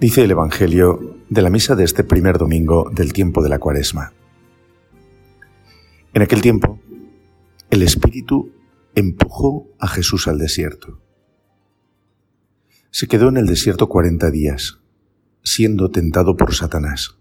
Dice 0.00 0.24
el 0.24 0.30
Evangelio 0.30 1.18
de 1.28 1.42
la 1.42 1.50
misa 1.50 1.76
de 1.76 1.84
este 1.84 2.04
primer 2.04 2.38
domingo 2.38 2.90
del 2.90 3.12
tiempo 3.12 3.42
de 3.42 3.50
la 3.50 3.58
cuaresma. 3.58 4.14
En 6.14 6.22
aquel 6.22 6.40
tiempo, 6.40 6.80
el 7.68 7.82
Espíritu 7.82 8.50
empujó 8.94 9.68
a 9.78 9.88
Jesús 9.88 10.26
al 10.26 10.38
desierto. 10.38 11.02
Se 12.90 13.08
quedó 13.08 13.28
en 13.28 13.36
el 13.36 13.44
desierto 13.44 13.90
cuarenta 13.90 14.30
días, 14.30 14.80
siendo 15.42 15.90
tentado 15.90 16.34
por 16.34 16.54
Satanás. 16.54 17.18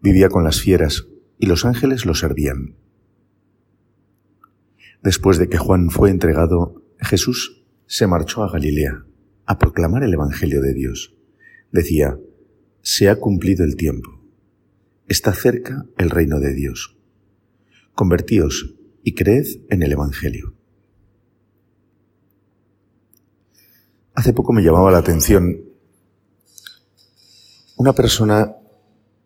Vivía 0.00 0.28
con 0.30 0.42
las 0.42 0.60
fieras 0.60 1.06
y 1.38 1.46
los 1.46 1.64
ángeles 1.64 2.06
lo 2.06 2.16
servían. 2.16 2.74
Después 5.04 5.38
de 5.38 5.48
que 5.48 5.58
Juan 5.58 5.90
fue 5.90 6.10
entregado, 6.10 6.82
Jesús 6.98 7.62
se 7.86 8.08
marchó 8.08 8.42
a 8.42 8.50
Galilea 8.50 9.04
a 9.48 9.58
proclamar 9.58 10.02
el 10.02 10.12
Evangelio 10.12 10.60
de 10.60 10.74
Dios. 10.74 11.14
Decía, 11.72 12.20
se 12.82 13.08
ha 13.08 13.16
cumplido 13.16 13.64
el 13.64 13.76
tiempo. 13.76 14.20
Está 15.08 15.32
cerca 15.32 15.86
el 15.96 16.10
reino 16.10 16.38
de 16.38 16.52
Dios. 16.52 16.98
Convertíos 17.94 18.74
y 19.02 19.14
creed 19.14 19.46
en 19.70 19.82
el 19.82 19.92
Evangelio. 19.92 20.54
Hace 24.12 24.34
poco 24.34 24.52
me 24.52 24.62
llamaba 24.62 24.90
la 24.90 24.98
atención 24.98 25.64
una 27.76 27.94
persona 27.94 28.54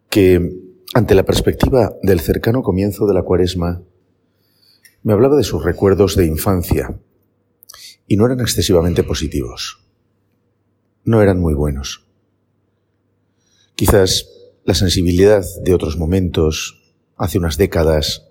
que, 0.08 0.56
ante 0.94 1.16
la 1.16 1.24
perspectiva 1.24 1.96
del 2.02 2.20
cercano 2.20 2.62
comienzo 2.62 3.08
de 3.08 3.14
la 3.14 3.24
cuaresma, 3.24 3.82
me 5.02 5.14
hablaba 5.14 5.36
de 5.36 5.42
sus 5.42 5.64
recuerdos 5.64 6.14
de 6.14 6.26
infancia 6.26 6.96
y 8.06 8.16
no 8.16 8.26
eran 8.26 8.40
excesivamente 8.40 9.02
positivos 9.02 9.81
no 11.04 11.22
eran 11.22 11.40
muy 11.40 11.54
buenos. 11.54 12.06
Quizás 13.74 14.28
la 14.64 14.74
sensibilidad 14.74 15.44
de 15.62 15.74
otros 15.74 15.96
momentos, 15.96 16.94
hace 17.16 17.38
unas 17.38 17.56
décadas, 17.56 18.28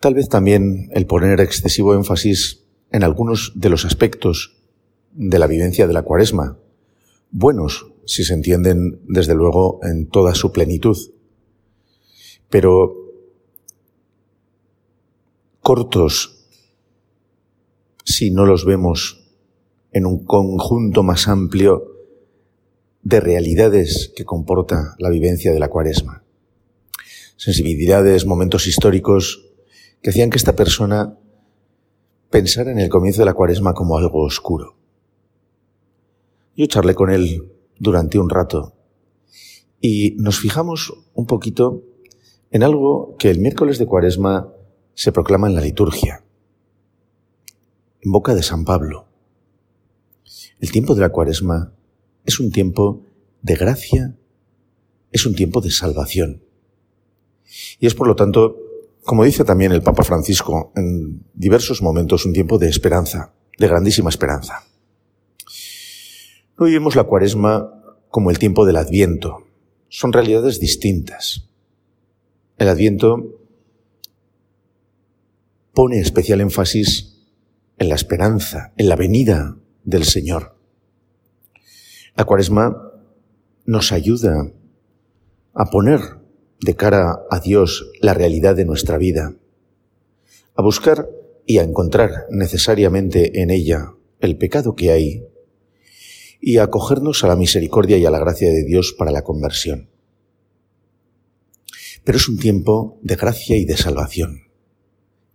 tal 0.00 0.14
vez 0.14 0.28
también 0.28 0.90
el 0.92 1.06
poner 1.06 1.40
excesivo 1.40 1.94
énfasis 1.94 2.64
en 2.90 3.04
algunos 3.04 3.52
de 3.54 3.68
los 3.68 3.84
aspectos 3.84 4.56
de 5.12 5.38
la 5.38 5.46
vivencia 5.46 5.86
de 5.86 5.92
la 5.92 6.02
cuaresma, 6.02 6.58
buenos 7.30 7.86
si 8.06 8.24
se 8.24 8.34
entienden 8.34 9.00
desde 9.06 9.34
luego 9.34 9.80
en 9.82 10.08
toda 10.08 10.34
su 10.34 10.50
plenitud, 10.52 10.96
pero 12.48 12.96
cortos 15.60 16.48
si 18.04 18.30
no 18.30 18.46
los 18.46 18.64
vemos 18.64 19.19
en 19.92 20.06
un 20.06 20.24
conjunto 20.24 21.02
más 21.02 21.28
amplio 21.28 21.90
de 23.02 23.20
realidades 23.20 24.12
que 24.14 24.24
comporta 24.24 24.94
la 24.98 25.10
vivencia 25.10 25.52
de 25.52 25.58
la 25.58 25.68
cuaresma. 25.68 26.24
Sensibilidades, 27.36 28.26
momentos 28.26 28.66
históricos 28.66 29.50
que 30.02 30.10
hacían 30.10 30.30
que 30.30 30.36
esta 30.36 30.54
persona 30.54 31.18
pensara 32.30 32.70
en 32.70 32.78
el 32.78 32.88
comienzo 32.88 33.22
de 33.22 33.26
la 33.26 33.34
cuaresma 33.34 33.74
como 33.74 33.96
algo 33.96 34.22
oscuro. 34.22 34.76
Yo 36.56 36.66
charlé 36.66 36.94
con 36.94 37.10
él 37.10 37.50
durante 37.78 38.18
un 38.18 38.28
rato 38.28 38.74
y 39.80 40.14
nos 40.18 40.38
fijamos 40.38 40.92
un 41.14 41.26
poquito 41.26 41.82
en 42.50 42.62
algo 42.62 43.16
que 43.18 43.30
el 43.30 43.40
miércoles 43.40 43.78
de 43.78 43.86
cuaresma 43.86 44.52
se 44.94 45.12
proclama 45.12 45.48
en 45.48 45.54
la 45.54 45.60
liturgia, 45.62 46.22
en 48.02 48.12
boca 48.12 48.34
de 48.34 48.42
San 48.42 48.64
Pablo. 48.64 49.09
El 50.60 50.70
tiempo 50.70 50.94
de 50.94 51.00
la 51.00 51.08
cuaresma 51.08 51.72
es 52.26 52.38
un 52.38 52.52
tiempo 52.52 53.02
de 53.40 53.54
gracia, 53.54 54.14
es 55.10 55.24
un 55.24 55.34
tiempo 55.34 55.60
de 55.60 55.70
salvación. 55.70 56.42
Y 57.78 57.86
es 57.86 57.94
por 57.94 58.06
lo 58.06 58.14
tanto, 58.14 58.56
como 59.02 59.24
dice 59.24 59.44
también 59.44 59.72
el 59.72 59.82
Papa 59.82 60.04
Francisco 60.04 60.72
en 60.76 61.24
diversos 61.34 61.80
momentos, 61.82 62.26
un 62.26 62.34
tiempo 62.34 62.58
de 62.58 62.68
esperanza, 62.68 63.32
de 63.58 63.68
grandísima 63.68 64.10
esperanza. 64.10 64.64
No 66.58 66.66
vivimos 66.66 66.94
la 66.94 67.04
cuaresma 67.04 67.72
como 68.10 68.30
el 68.30 68.38
tiempo 68.38 68.66
del 68.66 68.76
adviento. 68.76 69.46
Son 69.88 70.12
realidades 70.12 70.60
distintas. 70.60 71.48
El 72.58 72.68
adviento 72.68 73.40
pone 75.72 76.00
especial 76.00 76.42
énfasis 76.42 77.16
en 77.78 77.88
la 77.88 77.94
esperanza, 77.94 78.74
en 78.76 78.90
la 78.90 78.96
venida 78.96 79.56
del 79.84 80.04
Señor. 80.04 80.56
La 82.16 82.24
cuaresma 82.24 82.92
nos 83.64 83.92
ayuda 83.92 84.52
a 85.54 85.70
poner 85.70 86.00
de 86.60 86.76
cara 86.76 87.20
a 87.30 87.40
Dios 87.40 87.90
la 88.00 88.14
realidad 88.14 88.56
de 88.56 88.64
nuestra 88.64 88.98
vida, 88.98 89.34
a 90.54 90.62
buscar 90.62 91.08
y 91.46 91.58
a 91.58 91.62
encontrar 91.62 92.26
necesariamente 92.30 93.40
en 93.42 93.50
ella 93.50 93.94
el 94.20 94.36
pecado 94.36 94.74
que 94.74 94.90
hay 94.90 95.24
y 96.40 96.58
a 96.58 96.64
acogernos 96.64 97.24
a 97.24 97.28
la 97.28 97.36
misericordia 97.36 97.98
y 97.98 98.06
a 98.06 98.10
la 98.10 98.18
gracia 98.18 98.50
de 98.50 98.64
Dios 98.64 98.94
para 98.96 99.10
la 99.10 99.22
conversión. 99.22 99.90
Pero 102.04 102.18
es 102.18 102.28
un 102.28 102.38
tiempo 102.38 102.98
de 103.02 103.16
gracia 103.16 103.56
y 103.56 103.64
de 103.64 103.76
salvación. 103.76 104.48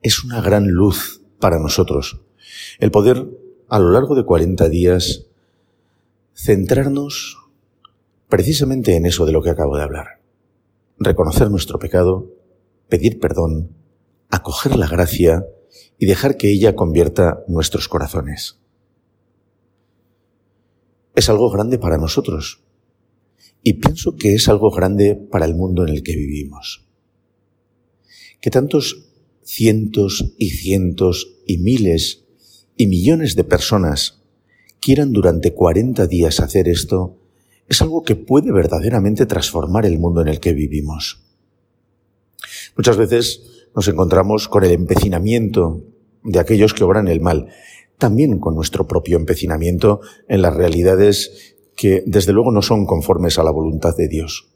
Es 0.01 0.23
una 0.23 0.41
gran 0.41 0.67
luz 0.67 1.21
para 1.39 1.59
nosotros 1.59 2.21
el 2.79 2.91
poder 2.91 3.27
a 3.67 3.79
lo 3.79 3.91
largo 3.91 4.15
de 4.15 4.25
40 4.25 4.69
días 4.69 5.25
centrarnos 6.35 7.37
precisamente 8.27 8.95
en 8.95 9.05
eso 9.05 9.25
de 9.25 9.31
lo 9.31 9.41
que 9.41 9.49
acabo 9.49 9.77
de 9.77 9.83
hablar. 9.83 10.19
Reconocer 10.97 11.49
nuestro 11.49 11.79
pecado, 11.79 12.31
pedir 12.89 13.19
perdón, 13.19 13.71
acoger 14.29 14.75
la 14.75 14.87
gracia 14.87 15.45
y 15.97 16.05
dejar 16.05 16.37
que 16.37 16.49
ella 16.49 16.75
convierta 16.75 17.43
nuestros 17.47 17.87
corazones. 17.87 18.59
Es 21.15 21.29
algo 21.29 21.49
grande 21.49 21.77
para 21.77 21.97
nosotros 21.97 22.61
y 23.63 23.73
pienso 23.73 24.15
que 24.15 24.35
es 24.35 24.49
algo 24.49 24.69
grande 24.69 25.15
para 25.15 25.45
el 25.45 25.55
mundo 25.55 25.83
en 25.83 25.89
el 25.89 26.03
que 26.03 26.15
vivimos. 26.15 26.85
Que 28.41 28.51
tantos 28.51 29.07
cientos 29.43 30.33
y 30.37 30.49
cientos 30.49 31.37
y 31.45 31.57
miles 31.59 32.24
y 32.77 32.87
millones 32.87 33.35
de 33.35 33.43
personas 33.43 34.21
quieran 34.79 35.13
durante 35.13 35.53
40 35.53 36.07
días 36.07 36.39
hacer 36.39 36.67
esto, 36.67 37.17
es 37.67 37.81
algo 37.81 38.03
que 38.03 38.15
puede 38.15 38.51
verdaderamente 38.51 39.25
transformar 39.25 39.85
el 39.85 39.97
mundo 39.97 40.21
en 40.21 40.27
el 40.27 40.39
que 40.39 40.53
vivimos. 40.53 41.23
Muchas 42.77 42.97
veces 42.97 43.69
nos 43.75 43.87
encontramos 43.87 44.47
con 44.47 44.63
el 44.63 44.71
empecinamiento 44.71 45.83
de 46.23 46.39
aquellos 46.39 46.73
que 46.73 46.83
obran 46.83 47.07
el 47.07 47.21
mal, 47.21 47.47
también 47.97 48.39
con 48.39 48.55
nuestro 48.55 48.87
propio 48.87 49.17
empecinamiento 49.17 50.01
en 50.27 50.41
las 50.41 50.53
realidades 50.53 51.55
que 51.75 52.03
desde 52.05 52.33
luego 52.33 52.51
no 52.51 52.61
son 52.61 52.85
conformes 52.85 53.39
a 53.39 53.43
la 53.43 53.51
voluntad 53.51 53.95
de 53.95 54.07
Dios. 54.07 54.49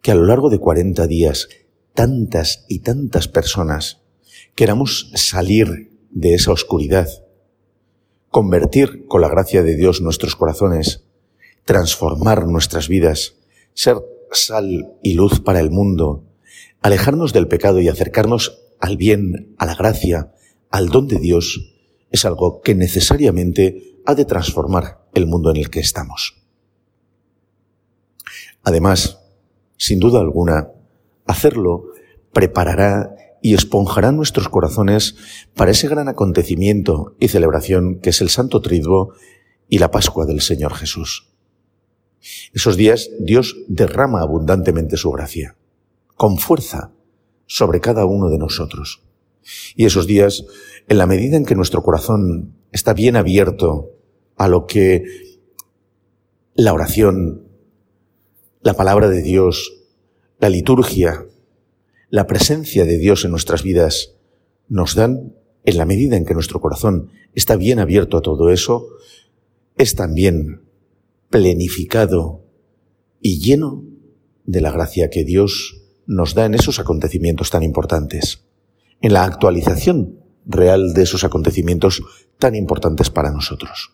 Que 0.00 0.12
a 0.12 0.14
lo 0.14 0.24
largo 0.24 0.48
de 0.50 0.58
40 0.58 1.06
días 1.06 1.48
tantas 1.94 2.64
y 2.68 2.80
tantas 2.80 3.28
personas 3.28 4.02
queramos 4.54 5.10
salir 5.14 5.97
de 6.10 6.34
esa 6.34 6.52
oscuridad, 6.52 7.08
convertir 8.30 9.06
con 9.06 9.20
la 9.20 9.28
gracia 9.28 9.62
de 9.62 9.76
Dios 9.76 10.00
nuestros 10.00 10.36
corazones, 10.36 11.04
transformar 11.64 12.46
nuestras 12.46 12.88
vidas, 12.88 13.36
ser 13.74 13.96
sal 14.32 14.94
y 15.02 15.14
luz 15.14 15.40
para 15.40 15.60
el 15.60 15.70
mundo, 15.70 16.24
alejarnos 16.80 17.32
del 17.32 17.48
pecado 17.48 17.80
y 17.80 17.88
acercarnos 17.88 18.62
al 18.80 18.96
bien, 18.96 19.54
a 19.58 19.66
la 19.66 19.74
gracia, 19.74 20.32
al 20.70 20.88
don 20.88 21.08
de 21.08 21.18
Dios, 21.18 21.74
es 22.10 22.24
algo 22.24 22.60
que 22.62 22.74
necesariamente 22.74 23.98
ha 24.06 24.14
de 24.14 24.24
transformar 24.24 25.06
el 25.14 25.26
mundo 25.26 25.50
en 25.50 25.56
el 25.56 25.70
que 25.70 25.80
estamos. 25.80 26.36
Además, 28.62 29.20
sin 29.76 29.98
duda 29.98 30.20
alguna, 30.20 30.70
hacerlo 31.26 31.92
preparará 32.32 33.14
y 33.42 33.54
esponjará 33.54 34.12
nuestros 34.12 34.48
corazones 34.48 35.16
para 35.54 35.70
ese 35.70 35.88
gran 35.88 36.08
acontecimiento 36.08 37.14
y 37.18 37.28
celebración 37.28 38.00
que 38.00 38.10
es 38.10 38.20
el 38.20 38.30
Santo 38.30 38.60
Triduo 38.60 39.14
y 39.68 39.78
la 39.78 39.90
Pascua 39.90 40.26
del 40.26 40.40
Señor 40.40 40.74
Jesús. 40.74 41.28
Esos 42.52 42.76
días 42.76 43.10
Dios 43.20 43.56
derrama 43.68 44.20
abundantemente 44.22 44.96
su 44.96 45.10
gracia, 45.10 45.56
con 46.16 46.38
fuerza, 46.38 46.92
sobre 47.46 47.80
cada 47.80 48.04
uno 48.04 48.28
de 48.28 48.38
nosotros. 48.38 49.02
Y 49.74 49.86
esos 49.86 50.06
días, 50.06 50.44
en 50.88 50.98
la 50.98 51.06
medida 51.06 51.36
en 51.36 51.46
que 51.46 51.54
nuestro 51.54 51.82
corazón 51.82 52.54
está 52.72 52.92
bien 52.92 53.16
abierto 53.16 53.92
a 54.36 54.48
lo 54.48 54.66
que 54.66 55.04
la 56.54 56.72
oración, 56.72 57.48
la 58.60 58.74
palabra 58.74 59.08
de 59.08 59.22
Dios, 59.22 59.72
la 60.38 60.48
liturgia, 60.48 61.24
la 62.10 62.26
presencia 62.26 62.84
de 62.84 62.98
Dios 62.98 63.24
en 63.24 63.30
nuestras 63.30 63.62
vidas 63.62 64.14
nos 64.68 64.94
dan, 64.94 65.34
en 65.64 65.76
la 65.76 65.84
medida 65.84 66.16
en 66.16 66.24
que 66.24 66.34
nuestro 66.34 66.60
corazón 66.60 67.10
está 67.34 67.56
bien 67.56 67.78
abierto 67.78 68.16
a 68.16 68.22
todo 68.22 68.50
eso, 68.50 68.88
es 69.76 69.94
también 69.94 70.62
plenificado 71.30 72.44
y 73.20 73.40
lleno 73.40 73.84
de 74.44 74.60
la 74.60 74.70
gracia 74.70 75.10
que 75.10 75.24
Dios 75.24 75.82
nos 76.06 76.34
da 76.34 76.46
en 76.46 76.54
esos 76.54 76.78
acontecimientos 76.78 77.50
tan 77.50 77.62
importantes, 77.62 78.44
en 79.02 79.12
la 79.12 79.24
actualización 79.24 80.20
real 80.46 80.94
de 80.94 81.02
esos 81.02 81.24
acontecimientos 81.24 82.02
tan 82.38 82.54
importantes 82.54 83.10
para 83.10 83.30
nosotros. 83.30 83.92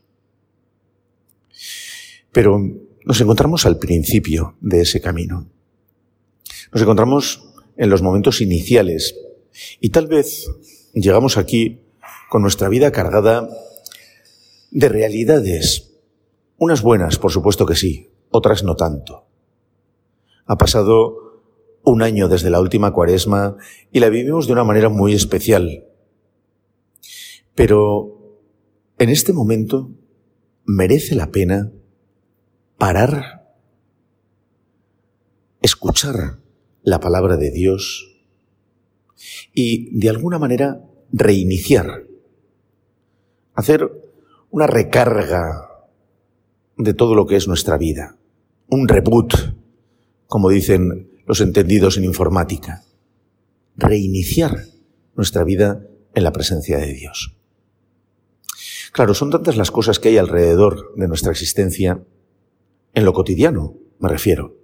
Pero 2.31 2.61
nos 3.05 3.21
encontramos 3.21 3.67
al 3.67 3.79
principio 3.79 4.57
de 4.61 4.83
ese 4.83 5.01
camino. 5.01 5.49
Nos 6.73 6.83
encontramos 6.83 7.54
en 7.77 7.91
los 7.91 8.03
momentos 8.03 8.41
iniciales 8.41 9.15
y 9.81 9.91
tal 9.91 10.07
vez 10.07 10.47
llegamos 10.93 11.37
aquí 11.37 11.81
con 12.29 12.43
nuestra 12.43 12.69
vida 12.69 12.93
cargada 12.93 13.49
de 14.71 14.89
realidades, 14.89 15.93
unas 16.57 16.83
buenas, 16.83 17.19
por 17.19 17.31
supuesto 17.31 17.67
que 17.67 17.77
sí, 17.77 18.11
otras 18.31 18.65
no 18.65 18.75
tanto. 18.75 19.27
Ha 20.47 20.59
pasado 20.59 21.43
un 21.85 22.03
año 22.03 22.29
desde 22.29 22.51
la 22.51 22.61
última 22.61 22.93
cuaresma 22.93 23.57
y 23.93 24.01
la 24.01 24.09
vivimos 24.09 24.47
de 24.47 24.53
una 24.53 24.65
manera 24.65 24.89
muy 24.89 25.15
especial. 25.15 25.87
Pero 27.55 28.41
en 28.99 29.11
este 29.11 29.33
momento 29.33 29.91
merece 30.65 31.15
la 31.15 31.31
pena 31.31 31.71
parar, 32.79 33.55
escuchar 35.63 36.44
la 36.85 37.01
palabra 37.01 37.37
de 37.37 37.51
Dios 37.51 38.15
y 39.53 39.99
de 39.99 40.11
alguna 40.11 40.39
manera 40.39 40.83
reiniciar, 41.13 42.05
hacer 43.55 43.91
una 44.51 44.67
recarga 44.67 45.89
de 46.77 46.93
todo 46.95 47.15
lo 47.15 47.27
que 47.27 47.37
es 47.37 47.49
nuestra 47.49 47.79
vida, 47.79 48.17
un 48.69 48.87
reboot, 48.87 49.35
como 50.27 50.51
dicen 50.51 51.11
los 51.27 51.41
entendidos 51.41 51.97
en 51.97 52.05
informática, 52.05 52.85
reiniciar 53.77 54.65
nuestra 55.17 55.43
vida 55.45 55.87
en 56.15 56.25
la 56.25 56.33
presencia 56.33 56.79
de 56.79 56.93
Dios. 56.93 57.37
Claro, 58.93 59.15
son 59.15 59.31
tantas 59.31 59.57
las 59.57 59.71
cosas 59.71 59.99
que 59.99 60.11
hay 60.11 60.19
alrededor 60.19 60.95
de 60.97 61.09
nuestra 61.09 61.33
existencia, 61.33 62.05
en 62.93 63.05
lo 63.05 63.13
cotidiano, 63.13 63.75
me 63.99 64.09
refiero, 64.09 64.64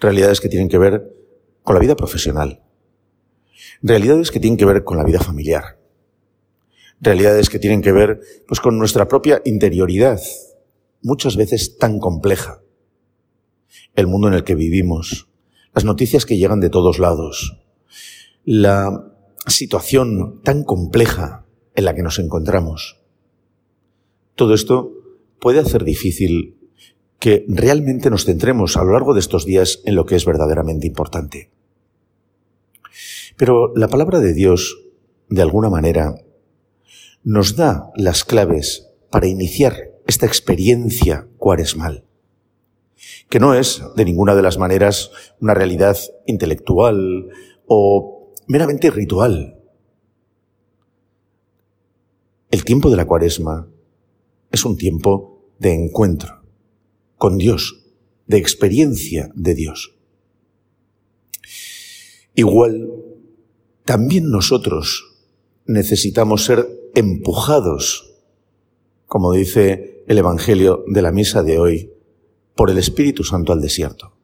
Realidades 0.00 0.40
que 0.40 0.48
tienen 0.48 0.68
que 0.68 0.78
ver 0.78 1.14
con 1.62 1.74
la 1.74 1.80
vida 1.80 1.96
profesional. 1.96 2.62
Realidades 3.82 4.30
que 4.30 4.40
tienen 4.40 4.56
que 4.56 4.64
ver 4.64 4.84
con 4.84 4.96
la 4.96 5.04
vida 5.04 5.20
familiar. 5.20 5.78
Realidades 7.00 7.48
que 7.48 7.58
tienen 7.58 7.82
que 7.82 7.92
ver 7.92 8.20
pues 8.46 8.60
con 8.60 8.78
nuestra 8.78 9.08
propia 9.08 9.42
interioridad, 9.44 10.20
muchas 11.02 11.36
veces 11.36 11.76
tan 11.78 11.98
compleja. 11.98 12.62
El 13.94 14.06
mundo 14.06 14.28
en 14.28 14.34
el 14.34 14.44
que 14.44 14.54
vivimos, 14.54 15.28
las 15.74 15.84
noticias 15.84 16.26
que 16.26 16.36
llegan 16.36 16.60
de 16.60 16.70
todos 16.70 16.98
lados, 16.98 17.58
la 18.44 19.12
situación 19.46 20.40
tan 20.42 20.64
compleja 20.64 21.44
en 21.74 21.84
la 21.84 21.94
que 21.94 22.02
nos 22.02 22.18
encontramos. 22.18 23.00
Todo 24.34 24.54
esto 24.54 24.92
puede 25.40 25.58
hacer 25.58 25.84
difícil 25.84 26.61
que 27.22 27.44
realmente 27.46 28.10
nos 28.10 28.24
centremos 28.24 28.76
a 28.76 28.82
lo 28.82 28.94
largo 28.94 29.14
de 29.14 29.20
estos 29.20 29.44
días 29.44 29.78
en 29.84 29.94
lo 29.94 30.06
que 30.06 30.16
es 30.16 30.24
verdaderamente 30.24 30.88
importante. 30.88 31.52
Pero 33.36 33.72
la 33.76 33.86
palabra 33.86 34.18
de 34.18 34.34
Dios, 34.34 34.90
de 35.28 35.40
alguna 35.40 35.70
manera, 35.70 36.16
nos 37.22 37.54
da 37.54 37.92
las 37.94 38.24
claves 38.24 38.88
para 39.08 39.28
iniciar 39.28 39.92
esta 40.08 40.26
experiencia 40.26 41.28
cuaresmal, 41.38 42.02
que 43.28 43.38
no 43.38 43.54
es 43.54 43.80
de 43.94 44.04
ninguna 44.04 44.34
de 44.34 44.42
las 44.42 44.58
maneras 44.58 45.12
una 45.40 45.54
realidad 45.54 45.96
intelectual 46.26 47.28
o 47.68 48.32
meramente 48.48 48.90
ritual. 48.90 49.60
El 52.50 52.64
tiempo 52.64 52.90
de 52.90 52.96
la 52.96 53.04
cuaresma 53.04 53.68
es 54.50 54.64
un 54.64 54.76
tiempo 54.76 55.46
de 55.60 55.72
encuentro 55.72 56.41
con 57.22 57.38
Dios, 57.38 57.84
de 58.26 58.36
experiencia 58.36 59.30
de 59.36 59.54
Dios. 59.54 59.94
Igual, 62.34 62.90
también 63.84 64.28
nosotros 64.28 65.20
necesitamos 65.64 66.44
ser 66.44 66.68
empujados, 66.96 68.12
como 69.06 69.30
dice 69.30 70.02
el 70.08 70.18
Evangelio 70.18 70.82
de 70.88 71.00
la 71.00 71.12
misa 71.12 71.44
de 71.44 71.60
hoy, 71.60 71.92
por 72.56 72.70
el 72.70 72.78
Espíritu 72.78 73.22
Santo 73.22 73.52
al 73.52 73.60
desierto. 73.60 74.16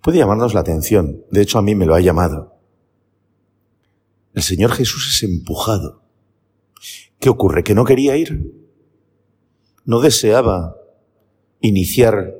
Puede 0.00 0.16
llamarnos 0.16 0.54
la 0.54 0.60
atención, 0.60 1.26
de 1.30 1.42
hecho 1.42 1.58
a 1.58 1.62
mí 1.62 1.74
me 1.74 1.84
lo 1.84 1.94
ha 1.94 2.00
llamado. 2.00 2.56
El 4.32 4.40
Señor 4.40 4.72
Jesús 4.72 5.14
es 5.14 5.22
empujado. 5.24 6.00
¿Qué 7.20 7.28
ocurre? 7.28 7.64
¿Que 7.64 7.74
no 7.74 7.84
quería 7.84 8.16
ir? 8.16 8.50
¿No 9.84 10.00
deseaba 10.00 10.77
iniciar 11.60 12.34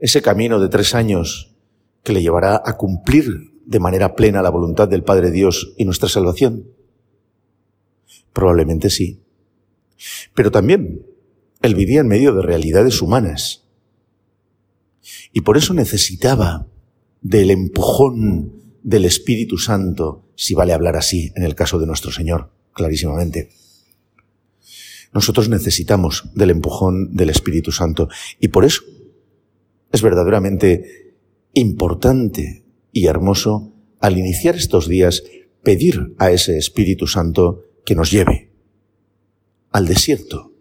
ese 0.00 0.22
camino 0.22 0.60
de 0.60 0.68
tres 0.68 0.94
años 0.94 1.54
que 2.02 2.12
le 2.12 2.22
llevará 2.22 2.62
a 2.64 2.76
cumplir 2.76 3.52
de 3.66 3.80
manera 3.80 4.14
plena 4.14 4.42
la 4.42 4.50
voluntad 4.50 4.88
del 4.88 5.04
Padre 5.04 5.30
Dios 5.30 5.74
y 5.76 5.84
nuestra 5.84 6.08
salvación? 6.08 6.68
Probablemente 8.32 8.90
sí. 8.90 9.20
Pero 10.34 10.50
también 10.50 11.04
él 11.60 11.74
vivía 11.74 12.00
en 12.00 12.08
medio 12.08 12.34
de 12.34 12.42
realidades 12.42 13.02
humanas. 13.02 13.64
Y 15.32 15.40
por 15.42 15.56
eso 15.56 15.74
necesitaba 15.74 16.66
del 17.20 17.50
empujón 17.50 18.52
del 18.82 19.04
Espíritu 19.04 19.58
Santo, 19.58 20.24
si 20.34 20.54
vale 20.54 20.72
hablar 20.72 20.96
así 20.96 21.32
en 21.34 21.42
el 21.42 21.54
caso 21.54 21.78
de 21.78 21.86
nuestro 21.86 22.12
Señor, 22.12 22.50
clarísimamente. 22.72 23.50
Nosotros 25.12 25.48
necesitamos 25.48 26.30
del 26.34 26.50
empujón 26.50 27.14
del 27.14 27.30
Espíritu 27.30 27.72
Santo. 27.72 28.08
Y 28.38 28.48
por 28.48 28.64
eso 28.64 28.82
es 29.90 30.02
verdaderamente 30.02 31.14
importante 31.54 32.64
y 32.92 33.06
hermoso 33.06 33.72
al 34.00 34.18
iniciar 34.18 34.56
estos 34.56 34.88
días 34.88 35.22
pedir 35.62 36.14
a 36.18 36.30
ese 36.30 36.58
Espíritu 36.58 37.06
Santo 37.06 37.64
que 37.84 37.94
nos 37.94 38.10
lleve 38.10 38.52
al 39.70 39.86
desierto, 39.86 40.52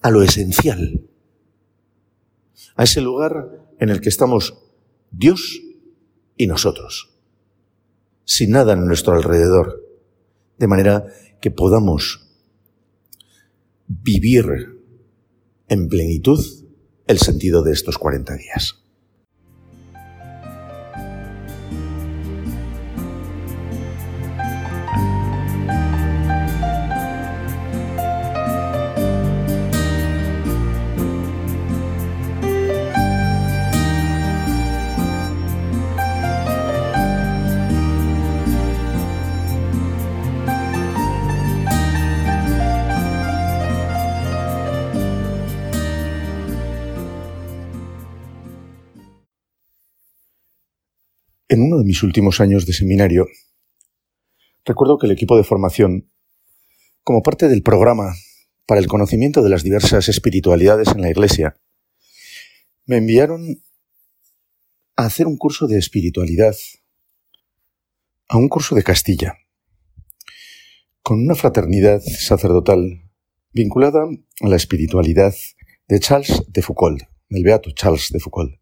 a 0.00 0.10
lo 0.10 0.22
esencial, 0.22 1.08
a 2.76 2.84
ese 2.84 3.00
lugar 3.00 3.68
en 3.78 3.88
el 3.88 4.00
que 4.00 4.08
estamos 4.08 4.54
Dios 5.10 5.60
y 6.36 6.46
nosotros, 6.46 7.18
sin 8.24 8.50
nada 8.50 8.74
en 8.74 8.86
nuestro 8.86 9.14
alrededor, 9.14 9.84
de 10.58 10.66
manera 10.66 11.06
que 11.40 11.50
podamos 11.50 12.28
vivir 13.86 14.46
en 15.68 15.88
plenitud 15.88 16.44
el 17.06 17.18
sentido 17.18 17.62
de 17.62 17.72
estos 17.72 17.98
40 17.98 18.36
días. 18.36 18.87
En 51.50 51.62
uno 51.62 51.78
de 51.78 51.84
mis 51.84 52.02
últimos 52.02 52.40
años 52.40 52.66
de 52.66 52.74
seminario, 52.74 53.26
recuerdo 54.66 54.98
que 54.98 55.06
el 55.06 55.12
equipo 55.12 55.34
de 55.34 55.44
formación 55.44 56.10
como 57.02 57.22
parte 57.22 57.48
del 57.48 57.62
programa 57.62 58.14
para 58.66 58.80
el 58.80 58.86
conocimiento 58.86 59.42
de 59.42 59.48
las 59.48 59.62
diversas 59.62 60.10
espiritualidades 60.10 60.88
en 60.88 61.00
la 61.00 61.08
Iglesia, 61.08 61.56
me 62.84 62.98
enviaron 62.98 63.62
a 64.94 65.06
hacer 65.06 65.26
un 65.26 65.38
curso 65.38 65.66
de 65.66 65.78
espiritualidad, 65.78 66.54
a 68.28 68.36
un 68.36 68.50
curso 68.50 68.74
de 68.74 68.82
Castilla, 68.82 69.38
con 71.02 71.18
una 71.18 71.34
fraternidad 71.34 72.02
sacerdotal 72.02 73.10
vinculada 73.54 74.04
a 74.42 74.48
la 74.48 74.56
espiritualidad 74.56 75.32
de 75.88 75.98
Charles 75.98 76.42
de 76.46 76.60
Foucault, 76.60 77.04
del 77.30 77.42
beato 77.42 77.70
Charles 77.70 78.10
de 78.10 78.20
Foucault. 78.20 78.57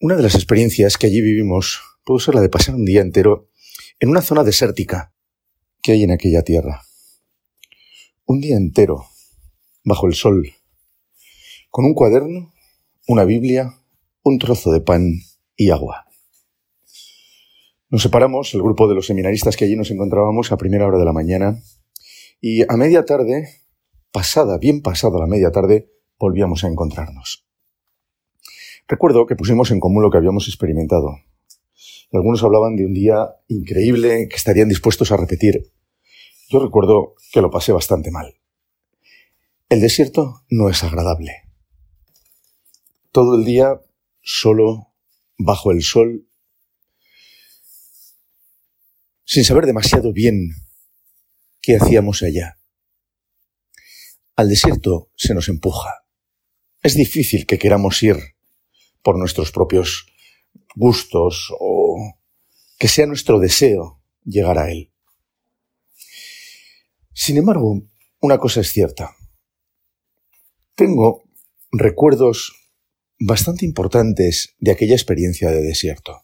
Una 0.00 0.14
de 0.14 0.22
las 0.22 0.36
experiencias 0.36 0.96
que 0.96 1.08
allí 1.08 1.20
vivimos 1.20 1.80
pudo 2.04 2.20
ser 2.20 2.36
la 2.36 2.40
de 2.40 2.48
pasar 2.48 2.76
un 2.76 2.84
día 2.84 3.00
entero 3.00 3.50
en 3.98 4.10
una 4.10 4.22
zona 4.22 4.44
desértica 4.44 5.12
que 5.82 5.90
hay 5.90 6.04
en 6.04 6.12
aquella 6.12 6.42
tierra. 6.42 6.82
Un 8.24 8.40
día 8.40 8.56
entero, 8.56 9.06
bajo 9.82 10.06
el 10.06 10.14
sol, 10.14 10.52
con 11.70 11.84
un 11.84 11.94
cuaderno, 11.94 12.52
una 13.08 13.24
Biblia, 13.24 13.74
un 14.22 14.38
trozo 14.38 14.70
de 14.70 14.80
pan 14.80 15.14
y 15.56 15.70
agua. 15.70 16.06
Nos 17.88 18.02
separamos, 18.02 18.54
el 18.54 18.62
grupo 18.62 18.86
de 18.86 18.94
los 18.94 19.06
seminaristas 19.06 19.56
que 19.56 19.64
allí 19.64 19.74
nos 19.74 19.90
encontrábamos, 19.90 20.52
a 20.52 20.58
primera 20.58 20.86
hora 20.86 20.98
de 20.98 21.06
la 21.06 21.12
mañana, 21.12 21.60
y 22.40 22.62
a 22.72 22.76
media 22.76 23.04
tarde, 23.04 23.48
pasada, 24.12 24.58
bien 24.58 24.80
pasada 24.80 25.18
la 25.18 25.26
media 25.26 25.50
tarde, 25.50 25.90
volvíamos 26.20 26.62
a 26.62 26.68
encontrarnos. 26.68 27.47
Recuerdo 28.88 29.26
que 29.26 29.36
pusimos 29.36 29.70
en 29.70 29.80
común 29.80 30.02
lo 30.02 30.10
que 30.10 30.16
habíamos 30.16 30.48
experimentado. 30.48 31.20
Algunos 32.10 32.42
hablaban 32.42 32.74
de 32.74 32.86
un 32.86 32.94
día 32.94 33.36
increíble 33.46 34.28
que 34.30 34.36
estarían 34.36 34.70
dispuestos 34.70 35.12
a 35.12 35.18
repetir. 35.18 35.70
Yo 36.48 36.58
recuerdo 36.58 37.14
que 37.30 37.42
lo 37.42 37.50
pasé 37.50 37.72
bastante 37.72 38.10
mal. 38.10 38.34
El 39.68 39.82
desierto 39.82 40.40
no 40.48 40.70
es 40.70 40.82
agradable. 40.82 41.32
Todo 43.12 43.36
el 43.36 43.44
día 43.44 43.78
solo, 44.22 44.94
bajo 45.36 45.70
el 45.70 45.82
sol, 45.82 46.26
sin 49.24 49.44
saber 49.44 49.66
demasiado 49.66 50.14
bien 50.14 50.54
qué 51.60 51.76
hacíamos 51.76 52.22
allá. 52.22 52.58
Al 54.34 54.48
desierto 54.48 55.10
se 55.14 55.34
nos 55.34 55.50
empuja. 55.50 56.06
Es 56.82 56.94
difícil 56.94 57.44
que 57.44 57.58
queramos 57.58 58.02
ir 58.02 58.37
por 59.02 59.18
nuestros 59.18 59.52
propios 59.52 60.06
gustos 60.74 61.52
o 61.58 61.96
que 62.78 62.88
sea 62.88 63.06
nuestro 63.06 63.38
deseo 63.38 64.00
llegar 64.24 64.58
a 64.58 64.70
él. 64.70 64.92
Sin 67.12 67.36
embargo, 67.36 67.82
una 68.20 68.38
cosa 68.38 68.60
es 68.60 68.72
cierta. 68.72 69.16
Tengo 70.74 71.24
recuerdos 71.72 72.54
bastante 73.18 73.64
importantes 73.64 74.54
de 74.58 74.70
aquella 74.70 74.94
experiencia 74.94 75.50
de 75.50 75.62
desierto. 75.62 76.22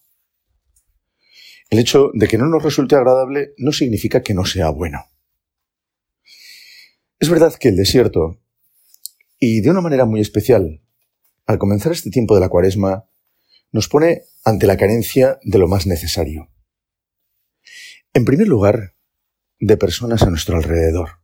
El 1.70 1.80
hecho 1.80 2.10
de 2.14 2.28
que 2.28 2.38
no 2.38 2.46
nos 2.46 2.62
resulte 2.62 2.94
agradable 2.94 3.54
no 3.56 3.72
significa 3.72 4.22
que 4.22 4.34
no 4.34 4.44
sea 4.44 4.70
bueno. 4.70 5.04
Es 7.18 7.28
verdad 7.28 7.54
que 7.54 7.68
el 7.68 7.76
desierto, 7.76 8.40
y 9.40 9.60
de 9.60 9.70
una 9.70 9.80
manera 9.80 10.04
muy 10.04 10.20
especial, 10.20 10.83
al 11.46 11.58
comenzar 11.58 11.92
este 11.92 12.10
tiempo 12.10 12.34
de 12.34 12.40
la 12.40 12.48
cuaresma, 12.48 13.08
nos 13.72 13.88
pone 13.88 14.22
ante 14.44 14.66
la 14.66 14.76
carencia 14.76 15.38
de 15.42 15.58
lo 15.58 15.68
más 15.68 15.86
necesario. 15.86 16.50
En 18.12 18.24
primer 18.24 18.46
lugar, 18.48 18.94
de 19.58 19.76
personas 19.76 20.22
a 20.22 20.30
nuestro 20.30 20.56
alrededor. 20.56 21.20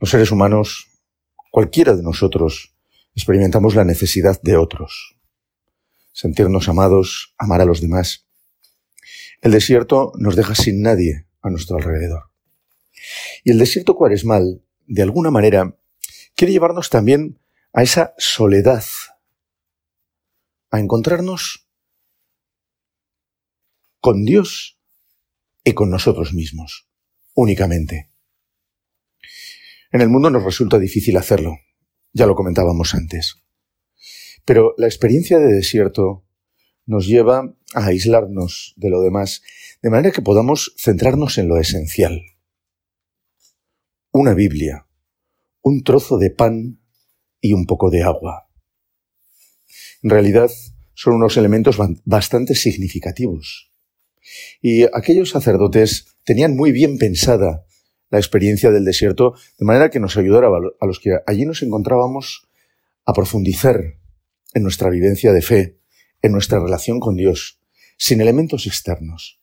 Los 0.00 0.10
seres 0.10 0.30
humanos, 0.30 0.88
cualquiera 1.50 1.94
de 1.94 2.02
nosotros, 2.02 2.74
experimentamos 3.14 3.74
la 3.74 3.84
necesidad 3.84 4.40
de 4.42 4.56
otros. 4.56 5.16
Sentirnos 6.12 6.68
amados, 6.68 7.34
amar 7.38 7.60
a 7.60 7.64
los 7.64 7.80
demás. 7.80 8.26
El 9.40 9.52
desierto 9.52 10.12
nos 10.16 10.36
deja 10.36 10.54
sin 10.54 10.82
nadie 10.82 11.26
a 11.42 11.50
nuestro 11.50 11.76
alrededor. 11.76 12.30
Y 13.44 13.50
el 13.50 13.58
desierto 13.58 13.96
cuaresmal, 13.96 14.62
de 14.86 15.02
alguna 15.02 15.30
manera, 15.30 15.76
quiere 16.34 16.52
llevarnos 16.52 16.90
también 16.90 17.38
a 17.72 17.82
esa 17.82 18.14
soledad, 18.18 18.84
a 20.70 20.78
encontrarnos 20.78 21.68
con 24.00 24.24
Dios 24.24 24.78
y 25.64 25.72
con 25.72 25.90
nosotros 25.90 26.34
mismos, 26.34 26.88
únicamente. 27.34 28.10
En 29.90 30.00
el 30.00 30.08
mundo 30.08 30.30
nos 30.30 30.44
resulta 30.44 30.78
difícil 30.78 31.16
hacerlo, 31.16 31.58
ya 32.12 32.26
lo 32.26 32.34
comentábamos 32.34 32.94
antes. 32.94 33.36
Pero 34.44 34.74
la 34.76 34.86
experiencia 34.86 35.38
de 35.38 35.54
desierto 35.54 36.26
nos 36.84 37.06
lleva 37.06 37.54
a 37.74 37.86
aislarnos 37.86 38.74
de 38.76 38.90
lo 38.90 39.00
demás, 39.00 39.42
de 39.80 39.90
manera 39.90 40.10
que 40.10 40.20
podamos 40.20 40.74
centrarnos 40.76 41.38
en 41.38 41.48
lo 41.48 41.58
esencial. 41.58 42.22
Una 44.10 44.34
Biblia, 44.34 44.86
un 45.62 45.84
trozo 45.84 46.18
de 46.18 46.30
pan 46.30 46.81
y 47.42 47.52
un 47.52 47.66
poco 47.66 47.90
de 47.90 48.02
agua. 48.02 48.48
En 50.02 50.08
realidad 50.08 50.50
son 50.94 51.14
unos 51.14 51.36
elementos 51.36 51.76
bastante 52.04 52.54
significativos. 52.54 53.70
Y 54.62 54.84
aquellos 54.84 55.30
sacerdotes 55.30 56.06
tenían 56.24 56.56
muy 56.56 56.72
bien 56.72 56.96
pensada 56.96 57.66
la 58.10 58.18
experiencia 58.18 58.70
del 58.70 58.84
desierto, 58.84 59.34
de 59.58 59.64
manera 59.66 59.90
que 59.90 60.00
nos 60.00 60.16
ayudara 60.16 60.48
a 60.48 60.86
los 60.86 61.00
que 61.00 61.18
allí 61.26 61.44
nos 61.44 61.62
encontrábamos 61.62 62.48
a 63.04 63.12
profundizar 63.12 63.98
en 64.54 64.62
nuestra 64.62 64.90
vivencia 64.90 65.32
de 65.32 65.42
fe, 65.42 65.80
en 66.20 66.32
nuestra 66.32 66.60
relación 66.60 67.00
con 67.00 67.16
Dios, 67.16 67.60
sin 67.96 68.20
elementos 68.20 68.66
externos. 68.66 69.40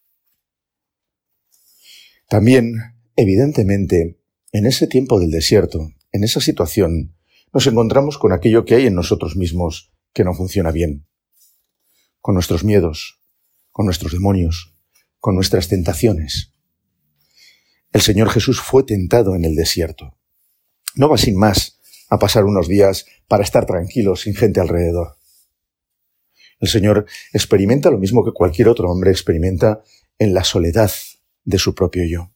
También, 2.29 2.75
evidentemente, 3.15 4.19
en 4.51 4.65
ese 4.67 4.87
tiempo 4.87 5.19
del 5.19 5.31
desierto, 5.31 5.89
en 6.11 6.23
esa 6.23 6.39
situación, 6.39 7.15
nos 7.53 7.65
encontramos 7.67 8.17
con 8.17 8.31
aquello 8.31 8.65
que 8.65 8.75
hay 8.75 8.85
en 8.85 8.95
nosotros 8.95 9.35
mismos 9.35 9.91
que 10.13 10.23
no 10.23 10.33
funciona 10.33 10.71
bien, 10.71 11.07
con 12.19 12.35
nuestros 12.35 12.63
miedos, 12.63 13.19
con 13.71 13.85
nuestros 13.85 14.11
demonios, 14.11 14.75
con 15.19 15.35
nuestras 15.35 15.67
tentaciones. 15.67 16.53
El 17.91 18.01
Señor 18.01 18.29
Jesús 18.29 18.61
fue 18.61 18.83
tentado 18.83 19.35
en 19.35 19.45
el 19.45 19.55
desierto. 19.55 20.17
No 20.95 21.09
va 21.09 21.17
sin 21.17 21.37
más 21.37 21.79
a 22.09 22.19
pasar 22.19 22.45
unos 22.45 22.67
días 22.67 23.05
para 23.27 23.43
estar 23.43 23.65
tranquilo 23.65 24.15
sin 24.15 24.35
gente 24.35 24.59
alrededor. 24.59 25.17
El 26.59 26.67
Señor 26.67 27.05
experimenta 27.33 27.89
lo 27.89 27.97
mismo 27.97 28.23
que 28.23 28.33
cualquier 28.33 28.67
otro 28.67 28.91
hombre 28.91 29.11
experimenta 29.11 29.81
en 30.17 30.33
la 30.33 30.43
soledad 30.43 30.91
de 31.45 31.57
su 31.57 31.73
propio 31.73 32.03
yo. 32.05 32.31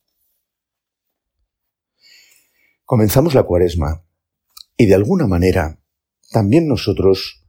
Comenzamos 2.86 3.34
la 3.34 3.44
cuaresma 3.44 4.04
y 4.78 4.86
de 4.88 4.96
alguna 4.96 5.28
manera, 5.28 5.80
también 6.32 6.68
nosotros, 6.68 7.44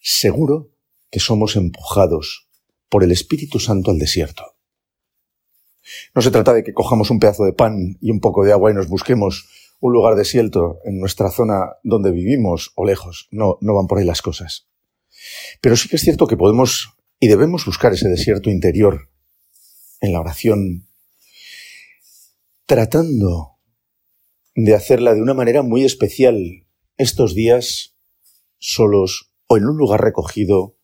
seguro 0.00 0.70
que 1.10 1.20
somos 1.20 1.56
empujados 1.56 2.48
por 2.88 3.04
el 3.04 3.12
Espíritu 3.12 3.58
Santo 3.58 3.90
al 3.90 3.98
desierto. 3.98 4.44
No 6.14 6.22
se 6.22 6.30
trata 6.30 6.52
de 6.52 6.62
que 6.62 6.74
cojamos 6.74 7.10
un 7.10 7.18
pedazo 7.18 7.44
de 7.44 7.52
pan 7.52 7.96
y 8.00 8.10
un 8.10 8.20
poco 8.20 8.44
de 8.44 8.52
agua 8.52 8.70
y 8.70 8.74
nos 8.74 8.88
busquemos 8.88 9.48
un 9.80 9.92
lugar 9.92 10.16
desierto 10.16 10.78
en 10.84 10.98
nuestra 10.98 11.30
zona 11.30 11.76
donde 11.82 12.10
vivimos 12.10 12.72
o 12.74 12.84
lejos. 12.84 13.28
No, 13.30 13.58
no 13.60 13.74
van 13.74 13.86
por 13.86 13.98
ahí 13.98 14.04
las 14.04 14.22
cosas. 14.22 14.68
Pero 15.60 15.76
sí 15.76 15.88
que 15.88 15.96
es 15.96 16.02
cierto 16.02 16.26
que 16.26 16.36
podemos 16.36 16.94
y 17.20 17.28
debemos 17.28 17.64
buscar 17.64 17.92
ese 17.92 18.08
desierto 18.08 18.50
interior 18.50 19.10
en 20.00 20.12
la 20.12 20.20
oración, 20.20 20.88
tratando 22.66 23.57
de 24.64 24.74
hacerla 24.74 25.14
de 25.14 25.22
una 25.22 25.34
manera 25.34 25.62
muy 25.62 25.84
especial 25.84 26.66
estos 26.96 27.36
días 27.36 27.96
solos 28.58 29.30
o 29.46 29.56
en 29.56 29.66
un 29.66 29.76
lugar 29.76 30.00
recogido 30.00 30.76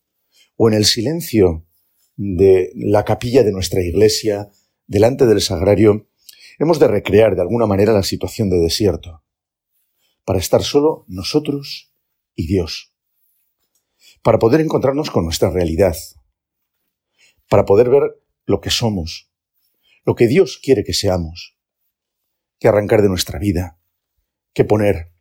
o 0.55 0.69
en 0.69 0.75
el 0.75 0.85
silencio 0.85 1.67
de 2.15 2.71
la 2.73 3.03
capilla 3.03 3.43
de 3.43 3.51
nuestra 3.51 3.81
iglesia, 3.81 4.47
delante 4.87 5.25
del 5.25 5.41
sagrario, 5.41 6.07
hemos 6.57 6.79
de 6.79 6.87
recrear 6.87 7.35
de 7.35 7.41
alguna 7.41 7.65
manera 7.65 7.91
la 7.91 8.03
situación 8.03 8.49
de 8.49 8.59
desierto, 8.59 9.25
para 10.23 10.39
estar 10.39 10.63
solo 10.63 11.03
nosotros 11.09 11.91
y 12.33 12.47
Dios, 12.47 12.93
para 14.23 14.39
poder 14.39 14.61
encontrarnos 14.61 15.11
con 15.11 15.25
nuestra 15.25 15.49
realidad, 15.49 15.97
para 17.49 17.65
poder 17.65 17.89
ver 17.89 18.03
lo 18.45 18.61
que 18.61 18.69
somos, 18.69 19.29
lo 20.05 20.15
que 20.15 20.27
Dios 20.27 20.61
quiere 20.63 20.85
que 20.85 20.93
seamos, 20.93 21.54
que 22.59 22.67
arrancar 22.67 23.01
de 23.01 23.09
nuestra 23.09 23.39
vida, 23.39 23.79
que 24.53 24.65
poner, 24.65 25.11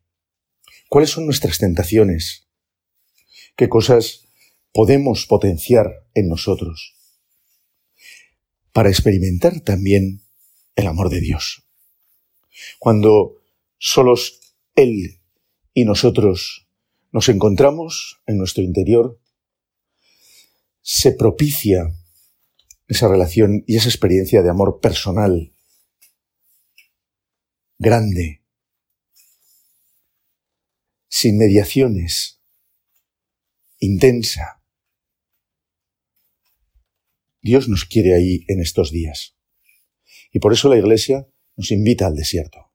cuáles 0.88 1.10
son 1.10 1.26
nuestras 1.26 1.58
tentaciones, 1.58 2.48
qué 3.56 3.68
cosas 3.68 4.28
podemos 4.72 5.26
potenciar 5.26 6.06
en 6.14 6.28
nosotros, 6.28 6.94
para 8.72 8.88
experimentar 8.88 9.60
también 9.60 10.22
el 10.76 10.86
amor 10.86 11.10
de 11.10 11.20
Dios. 11.20 11.62
Cuando 12.78 13.42
solos 13.78 14.40
Él 14.74 15.20
y 15.72 15.84
nosotros 15.84 16.66
nos 17.12 17.28
encontramos 17.28 18.20
en 18.26 18.38
nuestro 18.38 18.64
interior, 18.64 19.20
se 20.82 21.12
propicia 21.12 21.94
esa 22.88 23.08
relación 23.08 23.64
y 23.66 23.76
esa 23.76 23.88
experiencia 23.88 24.42
de 24.42 24.50
amor 24.50 24.80
personal, 24.80 25.53
grande, 27.78 28.44
sin 31.08 31.38
mediaciones, 31.38 32.40
intensa. 33.78 34.62
Dios 37.40 37.68
nos 37.68 37.84
quiere 37.84 38.14
ahí 38.14 38.44
en 38.48 38.60
estos 38.60 38.90
días. 38.90 39.36
Y 40.32 40.38
por 40.38 40.52
eso 40.52 40.68
la 40.68 40.78
Iglesia 40.78 41.28
nos 41.56 41.70
invita 41.70 42.06
al 42.06 42.16
desierto. 42.16 42.72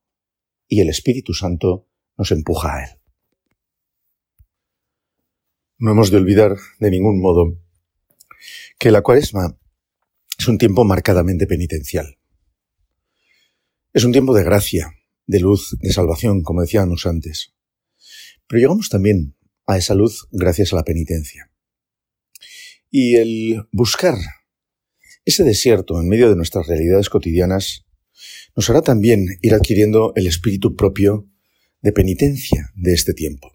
Y 0.68 0.82
el 0.82 0.90
Espíritu 0.90 1.34
Santo 1.34 1.90
nos 2.18 2.32
empuja 2.32 2.76
a 2.76 2.84
Él. 2.84 3.00
No 5.80 5.92
hemos 5.92 6.12
de 6.12 6.18
olvidar 6.18 6.56
de 6.80 6.92
ningún 6.92 7.22
modo 7.22 7.58
que 8.78 8.92
la 8.92 9.02
cuaresma 9.02 9.58
es 10.38 10.48
un 10.48 10.58
tiempo 10.58 10.84
marcadamente 10.84 11.48
penitencial. 11.48 12.19
Es 13.92 14.04
un 14.04 14.12
tiempo 14.12 14.36
de 14.36 14.44
gracia, 14.44 14.94
de 15.26 15.40
luz, 15.40 15.76
de 15.80 15.92
salvación, 15.92 16.44
como 16.44 16.62
decíamos 16.62 17.08
antes. 17.08 17.56
Pero 18.48 18.60
llegamos 18.60 18.90
también 18.90 19.36
a 19.66 19.78
esa 19.80 19.96
luz 19.96 20.28
gracias 20.32 20.74
a 20.74 20.76
la 20.76 20.84
penitencia. 20.84 21.52
Y 22.92 23.16
el 23.16 23.64
buscar 23.72 24.14
ese 25.26 25.44
desierto 25.44 26.00
en 26.00 26.08
medio 26.08 26.30
de 26.30 26.36
nuestras 26.36 26.68
realidades 26.68 27.10
cotidianas 27.10 27.88
nos 28.56 28.70
hará 28.70 28.84
también 28.84 29.26
ir 29.42 29.56
adquiriendo 29.56 30.14
el 30.16 30.28
espíritu 30.28 30.76
propio 30.76 31.28
de 31.82 31.92
penitencia 31.92 32.72
de 32.76 32.94
este 32.94 33.16
tiempo. 33.16 33.52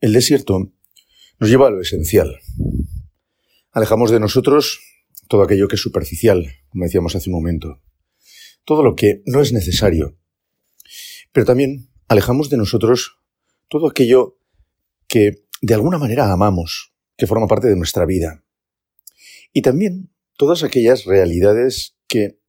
El 0.00 0.12
desierto 0.12 0.72
nos 1.40 1.50
lleva 1.50 1.66
a 1.66 1.70
lo 1.70 1.80
esencial. 1.80 2.38
Alejamos 3.72 4.12
de 4.12 4.20
nosotros 4.20 4.78
todo 5.28 5.42
aquello 5.42 5.66
que 5.66 5.74
es 5.74 5.82
superficial, 5.82 6.46
como 6.68 6.84
decíamos 6.84 7.16
hace 7.16 7.28
un 7.28 7.34
momento, 7.34 7.82
todo 8.64 8.82
lo 8.82 8.94
que 8.94 9.22
no 9.26 9.40
es 9.40 9.52
necesario. 9.52 10.16
Pero 11.32 11.46
también 11.46 11.90
alejamos 12.08 12.50
de 12.50 12.56
nosotros 12.56 13.18
todo 13.68 13.88
aquello 13.88 14.38
que 15.06 15.44
de 15.62 15.74
alguna 15.74 15.98
manera 15.98 16.32
amamos, 16.32 16.92
que 17.16 17.26
forma 17.26 17.46
parte 17.46 17.68
de 17.68 17.76
nuestra 17.76 18.06
vida. 18.06 18.44
Y 19.52 19.62
también 19.62 20.10
todas 20.36 20.62
aquellas 20.62 21.04
realidades 21.04 21.96
que 22.06 22.40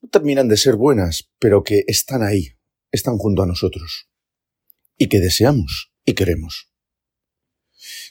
no 0.00 0.08
terminan 0.08 0.48
de 0.48 0.56
ser 0.56 0.76
buenas, 0.76 1.30
pero 1.38 1.64
que 1.64 1.84
están 1.86 2.22
ahí, 2.22 2.56
están 2.92 3.18
junto 3.18 3.42
a 3.42 3.46
nosotros, 3.46 4.08
y 4.96 5.08
que 5.08 5.20
deseamos 5.20 5.92
y 6.04 6.14
queremos. 6.14 6.70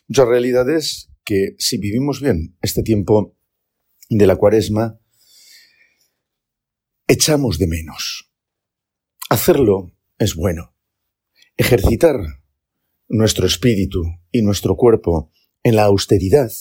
Muchas 0.07 0.27
realidades 0.27 1.09
que 1.23 1.55
si 1.57 1.77
vivimos 1.77 2.21
bien 2.21 2.57
este 2.61 2.83
tiempo 2.83 3.37
de 4.09 4.27
la 4.27 4.35
cuaresma, 4.35 4.99
echamos 7.07 7.59
de 7.59 7.67
menos. 7.67 8.31
Hacerlo 9.29 9.91
es 10.17 10.35
bueno. 10.35 10.75
Ejercitar 11.57 12.15
nuestro 13.07 13.45
espíritu 13.45 14.03
y 14.31 14.41
nuestro 14.41 14.75
cuerpo 14.75 15.31
en 15.63 15.75
la 15.75 15.83
austeridad 15.83 16.51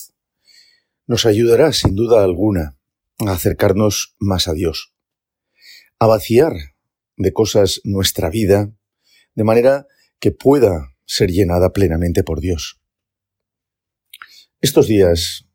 nos 1.06 1.26
ayudará 1.26 1.72
sin 1.72 1.94
duda 1.94 2.22
alguna 2.22 2.78
a 3.18 3.32
acercarnos 3.32 4.16
más 4.18 4.48
a 4.48 4.52
Dios, 4.52 4.94
a 5.98 6.06
vaciar 6.06 6.52
de 7.16 7.32
cosas 7.32 7.80
nuestra 7.84 8.30
vida 8.30 8.72
de 9.34 9.44
manera 9.44 9.86
que 10.18 10.30
pueda 10.30 10.94
ser 11.04 11.30
llenada 11.30 11.72
plenamente 11.72 12.22
por 12.22 12.40
Dios. 12.40 12.80
Estos 14.60 14.86
días 14.86 15.48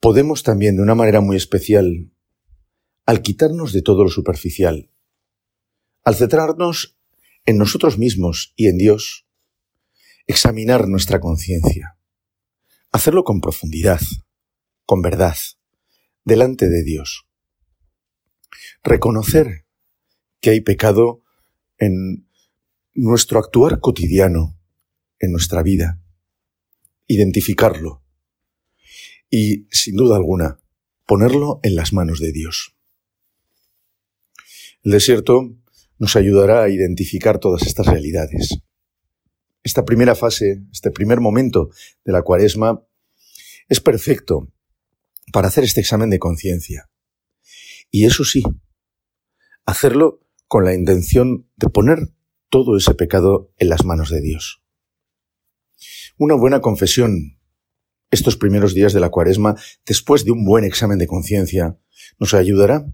podemos 0.00 0.42
también 0.42 0.76
de 0.76 0.82
una 0.82 0.94
manera 0.94 1.20
muy 1.20 1.36
especial, 1.36 2.10
al 3.12 3.20
quitarnos 3.20 3.74
de 3.74 3.82
todo 3.82 4.04
lo 4.04 4.08
superficial, 4.08 4.90
al 6.02 6.14
centrarnos 6.14 6.96
en 7.44 7.58
nosotros 7.58 7.98
mismos 7.98 8.54
y 8.56 8.68
en 8.68 8.78
Dios, 8.78 9.26
examinar 10.26 10.88
nuestra 10.88 11.20
conciencia, 11.20 11.98
hacerlo 12.90 13.22
con 13.24 13.42
profundidad, 13.42 14.00
con 14.86 15.02
verdad, 15.02 15.36
delante 16.24 16.70
de 16.70 16.82
Dios. 16.84 17.26
Reconocer 18.82 19.66
que 20.40 20.48
hay 20.48 20.62
pecado 20.62 21.22
en 21.76 22.26
nuestro 22.94 23.38
actuar 23.38 23.80
cotidiano, 23.80 24.58
en 25.18 25.32
nuestra 25.32 25.62
vida. 25.62 26.00
Identificarlo, 27.08 28.02
y, 29.28 29.66
sin 29.70 29.96
duda 29.96 30.16
alguna, 30.16 30.62
ponerlo 31.04 31.60
en 31.62 31.76
las 31.76 31.92
manos 31.92 32.18
de 32.18 32.32
Dios. 32.32 32.74
El 34.82 34.92
desierto 34.92 35.56
nos 35.98 36.16
ayudará 36.16 36.64
a 36.64 36.68
identificar 36.68 37.38
todas 37.38 37.62
estas 37.62 37.86
realidades. 37.86 38.58
Esta 39.62 39.84
primera 39.84 40.16
fase, 40.16 40.62
este 40.72 40.90
primer 40.90 41.20
momento 41.20 41.70
de 42.04 42.12
la 42.12 42.22
cuaresma, 42.22 42.84
es 43.68 43.80
perfecto 43.80 44.52
para 45.32 45.48
hacer 45.48 45.62
este 45.62 45.80
examen 45.80 46.10
de 46.10 46.18
conciencia. 46.18 46.90
Y 47.92 48.06
eso 48.06 48.24
sí, 48.24 48.42
hacerlo 49.64 50.26
con 50.48 50.64
la 50.64 50.74
intención 50.74 51.48
de 51.56 51.68
poner 51.68 52.08
todo 52.48 52.76
ese 52.76 52.94
pecado 52.94 53.52
en 53.58 53.68
las 53.68 53.84
manos 53.84 54.10
de 54.10 54.20
Dios. 54.20 54.62
Una 56.18 56.34
buena 56.34 56.60
confesión 56.60 57.38
estos 58.10 58.36
primeros 58.36 58.74
días 58.74 58.92
de 58.92 59.00
la 59.00 59.08
cuaresma, 59.08 59.56
después 59.86 60.24
de 60.24 60.32
un 60.32 60.44
buen 60.44 60.64
examen 60.64 60.98
de 60.98 61.06
conciencia, 61.06 61.78
nos 62.18 62.34
ayudará 62.34 62.84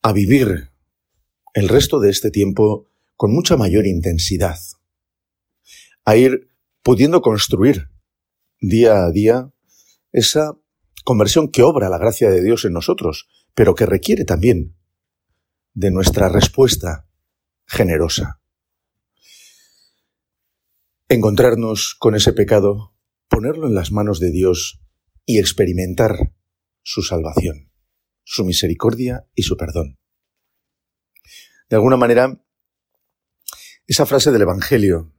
a 0.00 0.12
vivir 0.12 0.71
el 1.54 1.68
resto 1.68 2.00
de 2.00 2.10
este 2.10 2.30
tiempo 2.30 2.88
con 3.16 3.32
mucha 3.32 3.56
mayor 3.56 3.86
intensidad, 3.86 4.58
a 6.04 6.16
ir 6.16 6.48
pudiendo 6.82 7.20
construir 7.20 7.90
día 8.60 9.04
a 9.04 9.10
día 9.10 9.52
esa 10.12 10.58
conversión 11.04 11.50
que 11.50 11.62
obra 11.62 11.88
la 11.88 11.98
gracia 11.98 12.30
de 12.30 12.42
Dios 12.42 12.64
en 12.64 12.72
nosotros, 12.72 13.28
pero 13.54 13.74
que 13.74 13.86
requiere 13.86 14.24
también 14.24 14.76
de 15.74 15.90
nuestra 15.90 16.28
respuesta 16.28 17.08
generosa. 17.66 18.40
Encontrarnos 21.08 21.94
con 21.98 22.14
ese 22.14 22.32
pecado 22.32 22.92
ponerlo 23.28 23.66
en 23.66 23.74
las 23.74 23.92
manos 23.92 24.20
de 24.20 24.30
Dios 24.30 24.82
y 25.24 25.38
experimentar 25.38 26.34
su 26.82 27.02
salvación, 27.02 27.72
su 28.24 28.44
misericordia 28.44 29.26
y 29.34 29.44
su 29.44 29.56
perdón. 29.56 30.01
De 31.72 31.76
alguna 31.76 31.96
manera, 31.96 32.38
esa 33.86 34.04
frase 34.04 34.30
del 34.30 34.42
Evangelio, 34.42 35.10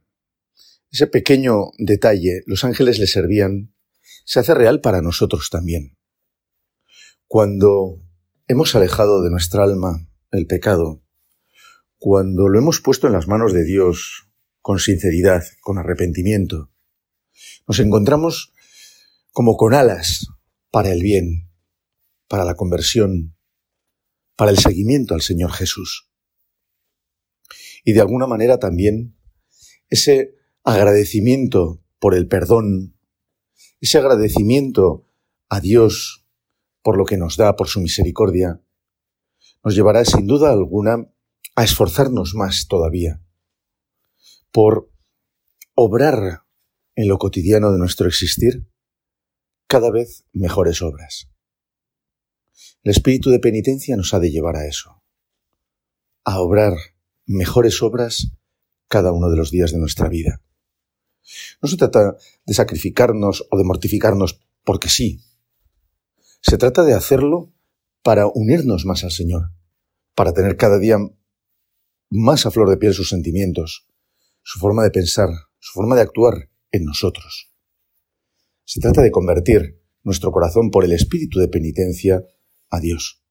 ese 0.88 1.08
pequeño 1.08 1.72
detalle, 1.78 2.44
los 2.46 2.62
ángeles 2.62 3.00
le 3.00 3.08
servían, 3.08 3.74
se 4.24 4.38
hace 4.38 4.54
real 4.54 4.80
para 4.80 5.02
nosotros 5.02 5.50
también. 5.50 5.98
Cuando 7.26 8.00
hemos 8.46 8.76
alejado 8.76 9.24
de 9.24 9.30
nuestra 9.30 9.64
alma 9.64 10.08
el 10.30 10.46
pecado, 10.46 11.02
cuando 11.98 12.48
lo 12.48 12.56
hemos 12.56 12.80
puesto 12.80 13.08
en 13.08 13.14
las 13.14 13.26
manos 13.26 13.52
de 13.52 13.64
Dios 13.64 14.28
con 14.60 14.78
sinceridad, 14.78 15.42
con 15.60 15.78
arrepentimiento, 15.78 16.70
nos 17.66 17.80
encontramos 17.80 18.52
como 19.32 19.56
con 19.56 19.74
alas 19.74 20.28
para 20.70 20.92
el 20.92 21.02
bien, 21.02 21.50
para 22.28 22.44
la 22.44 22.54
conversión, 22.54 23.36
para 24.36 24.52
el 24.52 24.58
seguimiento 24.58 25.14
al 25.14 25.20
Señor 25.20 25.50
Jesús. 25.50 26.13
Y 27.84 27.92
de 27.92 28.00
alguna 28.00 28.26
manera 28.26 28.58
también 28.58 29.16
ese 29.88 30.34
agradecimiento 30.64 31.82
por 32.00 32.14
el 32.14 32.26
perdón, 32.26 32.98
ese 33.80 33.98
agradecimiento 33.98 35.06
a 35.48 35.60
Dios 35.60 36.26
por 36.82 36.98
lo 36.98 37.04
que 37.04 37.16
nos 37.16 37.36
da, 37.36 37.56
por 37.56 37.68
su 37.68 37.80
misericordia, 37.80 38.62
nos 39.62 39.74
llevará 39.74 40.04
sin 40.04 40.26
duda 40.26 40.52
alguna 40.52 41.10
a 41.56 41.64
esforzarnos 41.64 42.34
más 42.34 42.66
todavía, 42.68 43.22
por 44.50 44.90
obrar 45.74 46.44
en 46.94 47.08
lo 47.08 47.18
cotidiano 47.18 47.72
de 47.72 47.78
nuestro 47.78 48.06
existir 48.06 48.68
cada 49.66 49.90
vez 49.90 50.26
mejores 50.32 50.82
obras. 50.82 51.30
El 52.82 52.90
espíritu 52.90 53.30
de 53.30 53.38
penitencia 53.38 53.96
nos 53.96 54.12
ha 54.12 54.20
de 54.20 54.30
llevar 54.30 54.56
a 54.56 54.66
eso, 54.66 55.02
a 56.24 56.40
obrar 56.40 56.74
mejores 57.26 57.82
obras 57.82 58.32
cada 58.88 59.12
uno 59.12 59.30
de 59.30 59.36
los 59.36 59.50
días 59.50 59.72
de 59.72 59.78
nuestra 59.78 60.08
vida. 60.08 60.42
No 61.62 61.68
se 61.68 61.76
trata 61.76 62.16
de 62.44 62.54
sacrificarnos 62.54 63.46
o 63.50 63.58
de 63.58 63.64
mortificarnos 63.64 64.40
porque 64.64 64.88
sí. 64.88 65.20
Se 66.40 66.58
trata 66.58 66.84
de 66.84 66.94
hacerlo 66.94 67.52
para 68.02 68.26
unirnos 68.26 68.84
más 68.84 69.04
al 69.04 69.10
Señor, 69.10 69.50
para 70.14 70.32
tener 70.32 70.56
cada 70.56 70.78
día 70.78 70.98
más 72.10 72.46
a 72.46 72.50
flor 72.50 72.68
de 72.68 72.76
piel 72.76 72.92
sus 72.92 73.08
sentimientos, 73.08 73.86
su 74.42 74.58
forma 74.58 74.82
de 74.82 74.90
pensar, 74.90 75.30
su 75.58 75.72
forma 75.72 75.96
de 75.96 76.02
actuar 76.02 76.50
en 76.70 76.84
nosotros. 76.84 77.50
Se 78.64 78.80
trata 78.80 79.00
de 79.00 79.10
convertir 79.10 79.82
nuestro 80.02 80.30
corazón 80.30 80.70
por 80.70 80.84
el 80.84 80.92
espíritu 80.92 81.38
de 81.38 81.48
penitencia 81.48 82.22
a 82.70 82.80
Dios. 82.80 83.23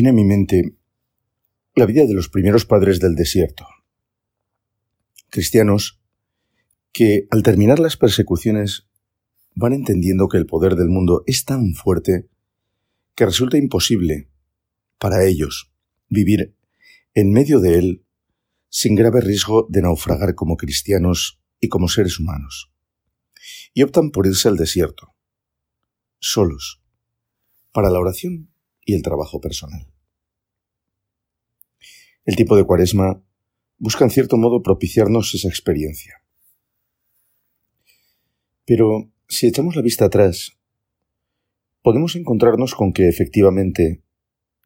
Viene 0.00 0.08
a 0.08 0.14
mi 0.14 0.24
mente 0.24 0.78
la 1.74 1.84
vida 1.84 2.06
de 2.06 2.14
los 2.14 2.30
primeros 2.30 2.64
padres 2.64 3.00
del 3.00 3.16
desierto, 3.16 3.66
cristianos 5.28 6.00
que 6.90 7.26
al 7.30 7.42
terminar 7.42 7.78
las 7.78 7.98
persecuciones 7.98 8.88
van 9.54 9.74
entendiendo 9.74 10.28
que 10.28 10.38
el 10.38 10.46
poder 10.46 10.76
del 10.76 10.88
mundo 10.88 11.22
es 11.26 11.44
tan 11.44 11.74
fuerte 11.74 12.30
que 13.14 13.26
resulta 13.26 13.58
imposible 13.58 14.30
para 14.96 15.22
ellos 15.26 15.70
vivir 16.08 16.56
en 17.12 17.30
medio 17.30 17.60
de 17.60 17.78
él 17.78 18.06
sin 18.70 18.94
grave 18.94 19.20
riesgo 19.20 19.66
de 19.68 19.82
naufragar 19.82 20.34
como 20.34 20.56
cristianos 20.56 21.42
y 21.60 21.68
como 21.68 21.88
seres 21.88 22.18
humanos. 22.18 22.72
Y 23.74 23.82
optan 23.82 24.12
por 24.12 24.26
irse 24.26 24.48
al 24.48 24.56
desierto, 24.56 25.14
solos, 26.20 26.80
para 27.70 27.90
la 27.90 28.00
oración 28.00 28.50
y 28.86 28.94
el 28.94 29.02
trabajo 29.02 29.42
personal. 29.42 29.89
El 32.24 32.36
tipo 32.36 32.56
de 32.56 32.64
cuaresma 32.64 33.22
busca 33.78 34.04
en 34.04 34.10
cierto 34.10 34.36
modo 34.36 34.62
propiciarnos 34.62 35.34
esa 35.34 35.48
experiencia. 35.48 36.22
Pero 38.66 39.10
si 39.26 39.46
echamos 39.46 39.74
la 39.74 39.82
vista 39.82 40.04
atrás, 40.04 40.58
podemos 41.82 42.14
encontrarnos 42.16 42.74
con 42.74 42.92
que 42.92 43.08
efectivamente 43.08 44.02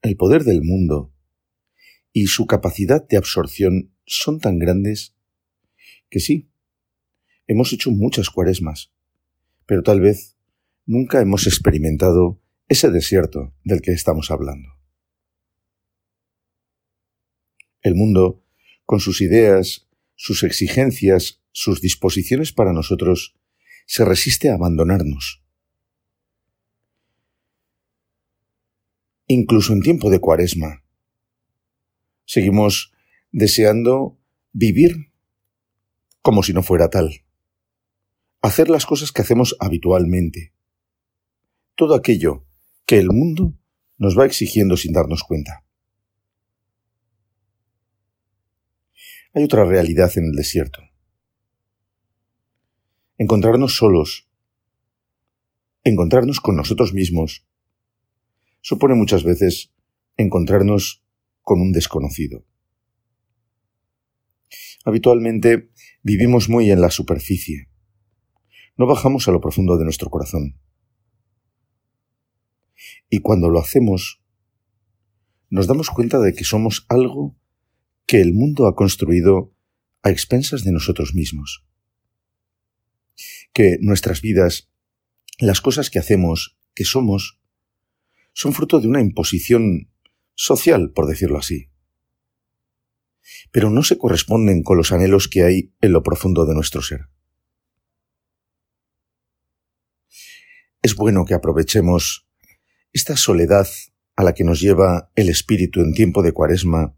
el 0.02 0.16
poder 0.16 0.44
del 0.44 0.62
mundo 0.62 1.12
y 2.12 2.26
su 2.26 2.46
capacidad 2.46 3.06
de 3.06 3.16
absorción 3.16 3.94
son 4.04 4.40
tan 4.40 4.58
grandes 4.58 5.14
que 6.10 6.20
sí, 6.20 6.50
hemos 7.46 7.72
hecho 7.72 7.90
muchas 7.90 8.30
cuaresmas, 8.30 8.92
pero 9.66 9.82
tal 9.82 10.00
vez 10.00 10.36
nunca 10.86 11.20
hemos 11.20 11.46
experimentado 11.46 12.40
ese 12.68 12.90
desierto 12.90 13.54
del 13.64 13.80
que 13.80 13.92
estamos 13.92 14.30
hablando. 14.30 14.73
El 17.84 17.94
mundo, 17.94 18.42
con 18.84 18.98
sus 18.98 19.20
ideas, 19.20 19.86
sus 20.16 20.42
exigencias, 20.42 21.40
sus 21.52 21.80
disposiciones 21.80 22.52
para 22.52 22.72
nosotros, 22.72 23.36
se 23.86 24.04
resiste 24.04 24.50
a 24.50 24.54
abandonarnos. 24.54 25.44
Incluso 29.28 29.72
en 29.72 29.82
tiempo 29.82 30.10
de 30.10 30.18
cuaresma, 30.18 30.82
seguimos 32.24 32.92
deseando 33.30 34.18
vivir 34.52 35.12
como 36.22 36.42
si 36.42 36.54
no 36.54 36.62
fuera 36.62 36.88
tal, 36.88 37.22
hacer 38.40 38.70
las 38.70 38.86
cosas 38.86 39.12
que 39.12 39.20
hacemos 39.20 39.56
habitualmente, 39.60 40.54
todo 41.74 41.94
aquello 41.94 42.46
que 42.86 42.98
el 42.98 43.10
mundo 43.10 43.52
nos 43.98 44.18
va 44.18 44.24
exigiendo 44.24 44.78
sin 44.78 44.94
darnos 44.94 45.22
cuenta. 45.22 45.66
Hay 49.34 49.42
otra 49.42 49.64
realidad 49.64 50.12
en 50.16 50.26
el 50.26 50.32
desierto. 50.32 50.80
Encontrarnos 53.18 53.76
solos, 53.76 54.28
encontrarnos 55.82 56.40
con 56.40 56.54
nosotros 56.54 56.94
mismos, 56.94 57.44
supone 58.60 58.94
muchas 58.94 59.24
veces 59.24 59.72
encontrarnos 60.16 61.04
con 61.42 61.60
un 61.60 61.72
desconocido. 61.72 62.46
Habitualmente 64.84 65.70
vivimos 66.04 66.48
muy 66.48 66.70
en 66.70 66.80
la 66.80 66.90
superficie. 66.90 67.68
No 68.76 68.86
bajamos 68.86 69.26
a 69.26 69.32
lo 69.32 69.40
profundo 69.40 69.76
de 69.76 69.84
nuestro 69.84 70.10
corazón. 70.10 70.60
Y 73.10 73.18
cuando 73.18 73.50
lo 73.50 73.58
hacemos, 73.58 74.22
nos 75.50 75.66
damos 75.66 75.90
cuenta 75.90 76.20
de 76.20 76.34
que 76.34 76.44
somos 76.44 76.86
algo 76.88 77.34
que 78.06 78.20
el 78.20 78.32
mundo 78.32 78.66
ha 78.66 78.74
construido 78.74 79.54
a 80.02 80.10
expensas 80.10 80.64
de 80.64 80.72
nosotros 80.72 81.14
mismos. 81.14 81.64
Que 83.52 83.78
nuestras 83.80 84.20
vidas, 84.20 84.70
las 85.38 85.60
cosas 85.60 85.90
que 85.90 85.98
hacemos, 85.98 86.58
que 86.74 86.84
somos, 86.84 87.40
son 88.32 88.52
fruto 88.52 88.80
de 88.80 88.88
una 88.88 89.00
imposición 89.00 89.90
social, 90.34 90.90
por 90.92 91.06
decirlo 91.06 91.38
así. 91.38 91.70
Pero 93.50 93.70
no 93.70 93.82
se 93.82 93.96
corresponden 93.96 94.62
con 94.62 94.76
los 94.76 94.92
anhelos 94.92 95.28
que 95.28 95.44
hay 95.44 95.72
en 95.80 95.92
lo 95.92 96.02
profundo 96.02 96.44
de 96.44 96.54
nuestro 96.54 96.82
ser. 96.82 97.08
Es 100.82 100.94
bueno 100.96 101.24
que 101.24 101.32
aprovechemos 101.32 102.28
esta 102.92 103.16
soledad 103.16 103.66
a 104.16 104.22
la 104.22 104.34
que 104.34 104.44
nos 104.44 104.60
lleva 104.60 105.10
el 105.14 105.30
espíritu 105.30 105.80
en 105.80 105.94
tiempo 105.94 106.22
de 106.22 106.32
cuaresma 106.32 106.94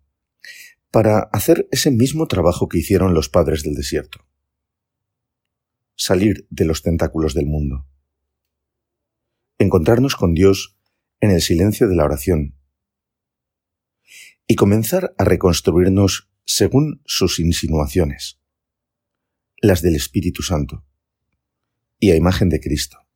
para 0.91 1.29
hacer 1.33 1.69
ese 1.71 1.91
mismo 1.91 2.27
trabajo 2.27 2.69
que 2.69 2.79
hicieron 2.79 3.15
los 3.15 3.29
padres 3.29 3.63
del 3.63 3.75
desierto. 3.75 4.27
Salir 5.95 6.47
de 6.51 6.65
los 6.65 6.83
tentáculos 6.83 7.35
del 7.35 7.47
mundo. 7.47 7.87
Encontrarnos 9.59 10.15
con 10.15 10.35
Dios 10.35 10.77
en 11.21 11.31
el 11.31 11.41
silencio 11.41 11.89
de 11.89 11.97
la 11.97 12.05
oración. 12.05 12.57
Y 14.47 14.55
comenzar 14.55 15.15
a 15.19 15.25
reconstruirnos 15.25 16.31
según 16.45 17.03
sus 17.05 17.41
insinuaciones, 17.41 18.39
las 19.61 19.83
del 19.83 19.97
Espíritu 19.97 20.43
Santo, 20.43 20.85
y 21.99 22.11
a 22.13 22.17
imagen 22.17 22.49
de 22.49 22.61
Cristo 22.61 23.07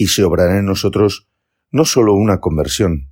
y 0.00 0.06
se 0.06 0.24
obrará 0.24 0.58
en 0.58 0.64
nosotros 0.64 1.28
no 1.70 1.84
sólo 1.84 2.14
una 2.14 2.40
conversión, 2.40 3.09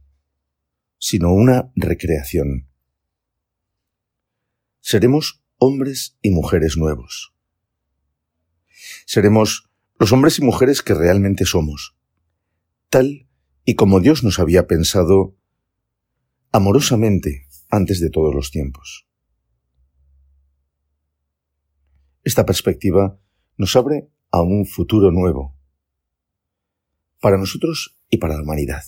sino 0.99 1.33
una 1.33 1.73
recreación. 1.77 2.69
Seremos 4.81 5.43
hombres 5.59 6.19
y 6.23 6.31
mujeres 6.31 6.77
nuevos. 6.77 7.35
Seremos 9.07 9.71
los 9.99 10.13
hombres 10.13 10.39
y 10.39 10.43
mujeres 10.43 10.83
que 10.83 10.95
realmente 10.95 11.45
somos, 11.45 11.97
tal 12.89 13.29
y 13.65 13.75
como 13.75 14.01
Dios 14.01 14.23
nos 14.23 14.39
había 14.39 14.67
pensado 14.67 15.37
amorosamente 16.53 17.47
antes 17.71 18.01
de 18.01 18.11
todos 18.11 18.35
los 18.35 18.51
tiempos. 18.51 19.07
Esta 22.25 22.47
perspectiva 22.47 23.19
nos 23.57 23.75
abre 23.77 24.09
a 24.31 24.43
un 24.43 24.67
futuro 24.67 25.11
nuevo, 25.11 25.57
para 27.21 27.37
nosotros 27.37 27.99
y 28.09 28.19
para 28.19 28.37
la 28.37 28.43
humanidad. 28.43 28.83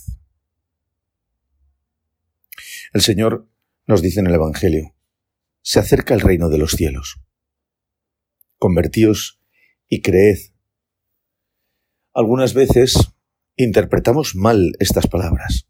El 2.93 3.01
Señor 3.01 3.49
nos 3.87 4.01
dice 4.01 4.19
en 4.19 4.27
el 4.27 4.33
Evangelio, 4.33 4.93
se 5.61 5.79
acerca 5.79 6.13
el 6.13 6.19
reino 6.19 6.49
de 6.49 6.57
los 6.57 6.71
cielos. 6.71 7.21
Convertíos 8.57 9.41
y 9.87 10.01
creed. 10.01 10.37
Algunas 12.13 12.53
veces 12.53 13.13
interpretamos 13.55 14.35
mal 14.35 14.73
estas 14.79 15.07
palabras. 15.07 15.69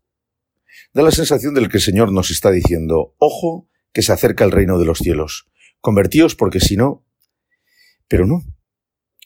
Da 0.93 1.03
la 1.03 1.12
sensación 1.12 1.53
de 1.53 1.69
que 1.69 1.77
el 1.77 1.84
Señor 1.84 2.12
nos 2.12 2.31
está 2.31 2.49
diciendo, 2.49 3.15
ojo, 3.19 3.69
que 3.93 4.01
se 4.01 4.13
acerca 4.13 4.43
el 4.43 4.51
reino 4.51 4.79
de 4.79 4.86
los 4.86 4.97
cielos. 4.97 5.47
Convertíos 5.79 6.36
porque 6.36 6.60
si 6.60 6.75
no... 6.75 7.05
Pero 8.07 8.25
no, 8.25 8.41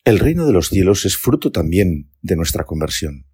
el 0.04 0.20
reino 0.20 0.46
de 0.46 0.52
los 0.52 0.68
cielos 0.68 1.06
es 1.06 1.16
fruto 1.16 1.54
también 1.54 2.12
de 2.22 2.36
nuestra 2.36 2.66
conversión. 2.66 3.26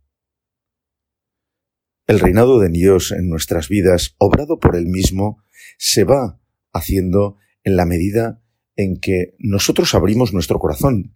El 2.08 2.20
reinado 2.20 2.60
de 2.60 2.70
Dios 2.70 3.12
en 3.12 3.30
nuestras 3.30 3.70
vidas, 3.70 4.16
obrado 4.18 4.60
por 4.60 4.76
Él 4.76 4.88
mismo, 4.88 5.44
se 5.78 6.04
va 6.04 6.40
haciendo 6.74 7.38
en 7.64 7.76
la 7.76 7.86
medida 7.86 8.42
en 8.76 9.00
que 9.00 9.36
nosotros 9.40 9.94
abrimos 9.94 10.34
nuestro 10.34 10.60
corazón 10.60 11.16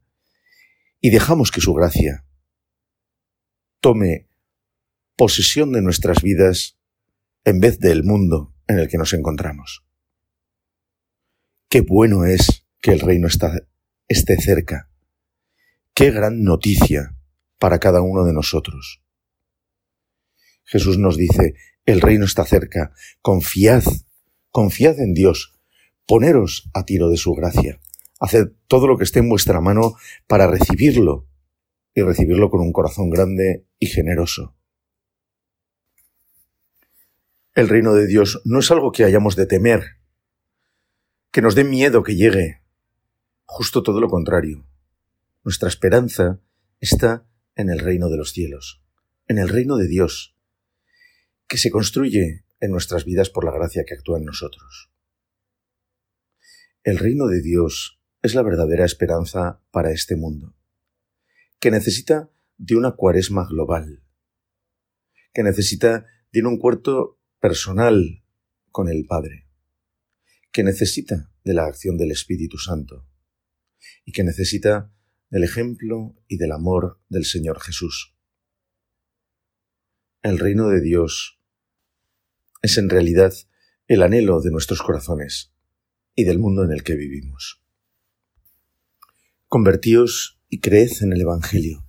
y 1.02 1.10
dejamos 1.10 1.52
que 1.52 1.62
su 1.62 1.74
gracia 1.74 2.26
tome 3.80 4.28
posesión 5.16 5.72
de 5.72 5.82
nuestras 5.82 6.22
vidas 6.22 6.78
en 7.44 7.60
vez 7.60 7.80
del 7.80 8.04
mundo 8.04 8.54
en 8.68 8.80
el 8.80 8.88
que 8.88 8.98
nos 8.98 9.14
encontramos. 9.14 9.86
Qué 11.70 11.82
bueno 11.82 12.26
es 12.26 12.66
que 12.82 12.92
el 12.92 13.00
reino 13.00 13.28
está, 13.28 13.68
esté 14.08 14.40
cerca. 14.42 14.90
Qué 15.94 16.12
gran 16.12 16.44
noticia 16.44 17.16
para 17.60 17.80
cada 17.80 18.02
uno 18.02 18.26
de 18.26 18.34
nosotros. 18.34 19.05
Jesús 20.66 20.98
nos 20.98 21.18
dice, 21.18 21.56
el 21.86 22.02
reino 22.02 22.26
está 22.26 22.44
cerca, 22.46 22.92
confiad, 23.22 23.84
confiad 24.52 25.00
en 25.00 25.14
Dios, 25.14 25.54
poneros 26.06 26.70
a 26.74 26.86
tiro 26.86 27.10
de 27.10 27.18
su 27.18 27.34
gracia, 27.34 27.80
haced 28.20 28.52
todo 28.68 28.88
lo 28.88 28.98
que 28.98 29.04
esté 29.04 29.20
en 29.20 29.30
vuestra 29.30 29.62
mano 29.62 29.96
para 30.28 30.48
recibirlo 30.48 31.28
y 31.94 32.02
recibirlo 32.02 32.50
con 32.50 32.62
un 32.62 32.74
corazón 32.74 33.10
grande 33.10 33.66
y 33.80 33.88
generoso. 33.88 34.56
El 37.54 37.70
reino 37.70 37.94
de 37.94 38.06
Dios 38.06 38.42
no 38.44 38.60
es 38.60 38.70
algo 38.70 38.92
que 38.92 39.06
hayamos 39.06 39.36
de 39.36 39.46
temer, 39.46 39.98
que 41.32 41.42
nos 41.42 41.56
dé 41.56 41.64
miedo 41.64 42.04
que 42.04 42.16
llegue, 42.16 42.62
justo 43.46 43.84
todo 43.84 44.02
lo 44.02 44.10
contrario. 44.10 44.66
Nuestra 45.44 45.70
esperanza 45.70 46.40
está 46.82 47.26
en 47.56 47.70
el 47.70 47.80
reino 47.80 48.10
de 48.10 48.18
los 48.18 48.32
cielos, 48.32 48.82
en 49.28 49.38
el 49.38 49.48
reino 49.48 49.78
de 49.78 49.88
Dios, 49.88 50.35
que 51.48 51.58
se 51.58 51.72
construye 51.72 52.46
en 52.60 52.72
nuestras 52.72 53.06
vidas 53.06 53.30
por 53.30 53.46
la 53.46 53.52
gracia 53.52 53.84
que 53.86 53.94
actúa 53.94 54.18
en 54.18 54.26
nosotros. 54.26 54.92
El 56.84 56.98
reino 56.98 57.28
de 57.28 57.42
Dios 57.42 58.00
es 58.22 58.36
la 58.36 58.44
verdadera 58.44 58.86
esperanza 58.86 59.62
para 59.72 59.92
este 59.92 60.16
mundo, 60.16 60.56
que 61.60 61.72
necesita 61.72 62.32
de 62.58 62.76
una 62.76 62.92
cuaresma 62.92 63.46
global, 63.48 64.04
que 65.34 65.44
necesita 65.44 66.06
de 66.32 66.44
un 66.44 66.58
cuarto 66.58 67.20
personal 67.40 68.24
con 68.72 68.90
el 68.90 69.06
Padre, 69.06 69.48
que 70.52 70.64
necesita 70.64 71.32
de 71.44 71.54
la 71.54 71.66
acción 71.66 71.98
del 71.98 72.12
Espíritu 72.12 72.58
Santo 72.58 73.08
y 74.04 74.12
que 74.12 74.24
necesita 74.24 74.92
del 75.30 75.44
ejemplo 75.44 76.16
y 76.28 76.38
del 76.38 76.52
amor 76.52 77.02
del 77.10 77.26
Señor 77.26 77.60
Jesús. 77.60 78.15
El 80.26 80.40
reino 80.40 80.70
de 80.70 80.82
Dios 80.82 81.40
es 82.64 82.80
en 82.80 82.90
realidad 82.90 83.32
el 83.86 84.02
anhelo 84.02 84.42
de 84.42 84.50
nuestros 84.50 84.82
corazones 84.82 85.54
y 86.16 86.24
del 86.24 86.40
mundo 86.40 86.64
en 86.64 86.72
el 86.72 86.82
que 86.82 86.96
vivimos. 86.96 87.64
Convertíos 89.48 90.42
y 90.50 90.62
creed 90.62 90.90
en 91.02 91.14
el 91.14 91.22
Evangelio. 91.22 91.88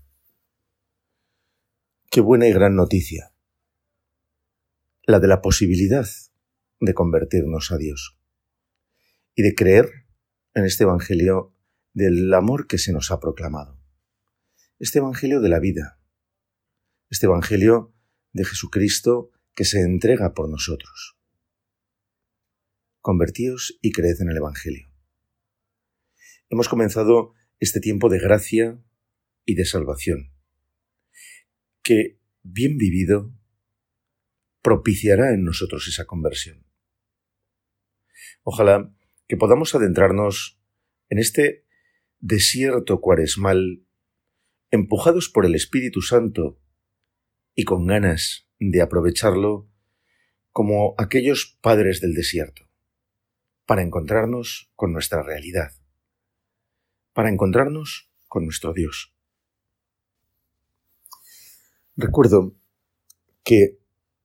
Qué 2.11 2.21
buena 2.21 2.47
y 2.47 2.53
gran 2.53 2.77
noticia 2.77 3.33
la 5.07 5.19
de 5.19 5.29
la 5.29 5.41
posibilidad 5.41 6.07
de 6.79 6.93
convertirnos 6.93 7.73
a 7.73 7.79
Dios 7.79 8.19
y 9.35 9.45
de 9.45 9.55
creer 9.55 9.89
en 10.53 10.67
este 10.67 10.85
Evangelio 10.85 11.55
del 11.95 12.35
amor 12.35 12.67
que 12.67 12.77
se 12.77 12.93
nos 12.93 13.11
ha 13.11 13.19
proclamado. 13.19 13.81
Este 14.79 14.99
Evangelio 14.99 15.41
de 15.41 15.49
la 15.49 15.59
vida, 15.59 15.99
este 17.09 17.25
Evangelio 17.25 17.95
de 18.37 18.45
Jesucristo 18.45 19.31
que 19.55 19.65
se 19.65 19.81
entrega 19.81 20.35
por 20.35 20.51
nosotros. 20.51 21.17
Convertíos 23.01 23.79
y 23.81 23.93
creed 23.93 24.21
en 24.21 24.29
el 24.29 24.37
Evangelio. 24.37 24.93
Hemos 26.51 26.69
comenzado 26.69 27.33
este 27.61 27.81
tiempo 27.81 28.11
de 28.11 28.19
gracia 28.19 28.79
y 29.47 29.55
de 29.55 29.65
salvación, 29.65 30.35
que, 31.83 32.21
bien 32.43 32.77
vivido, 32.77 33.33
propiciará 34.61 35.33
en 35.33 35.43
nosotros 35.43 35.89
esa 35.89 36.05
conversión. 36.05 36.67
Ojalá 38.43 38.95
que 39.29 39.39
podamos 39.39 39.75
adentrarnos 39.75 40.61
en 41.09 41.19
este 41.19 41.65
desierto 42.19 43.01
cuaresmal, 43.01 43.87
empujados 44.71 45.31
por 45.31 45.47
el 45.47 45.55
Espíritu 45.55 46.03
Santo 46.03 46.61
y 47.57 47.65
con 47.65 47.87
ganas 47.87 48.47
de 48.61 48.83
aprovecharlo 48.83 49.69
como 50.53 50.95
aquellos 50.99 51.59
padres 51.61 52.01
del 52.01 52.15
desierto, 52.15 52.69
para 53.65 53.83
encontrarnos 53.83 54.71
con 54.77 54.93
nuestra 54.93 55.23
realidad, 55.23 55.73
para 57.13 57.31
encontrarnos 57.31 58.11
con 58.29 58.45
nuestro 58.45 58.73
Dios. 58.75 59.15
Recuerdo 61.97 62.55
que 63.43 63.79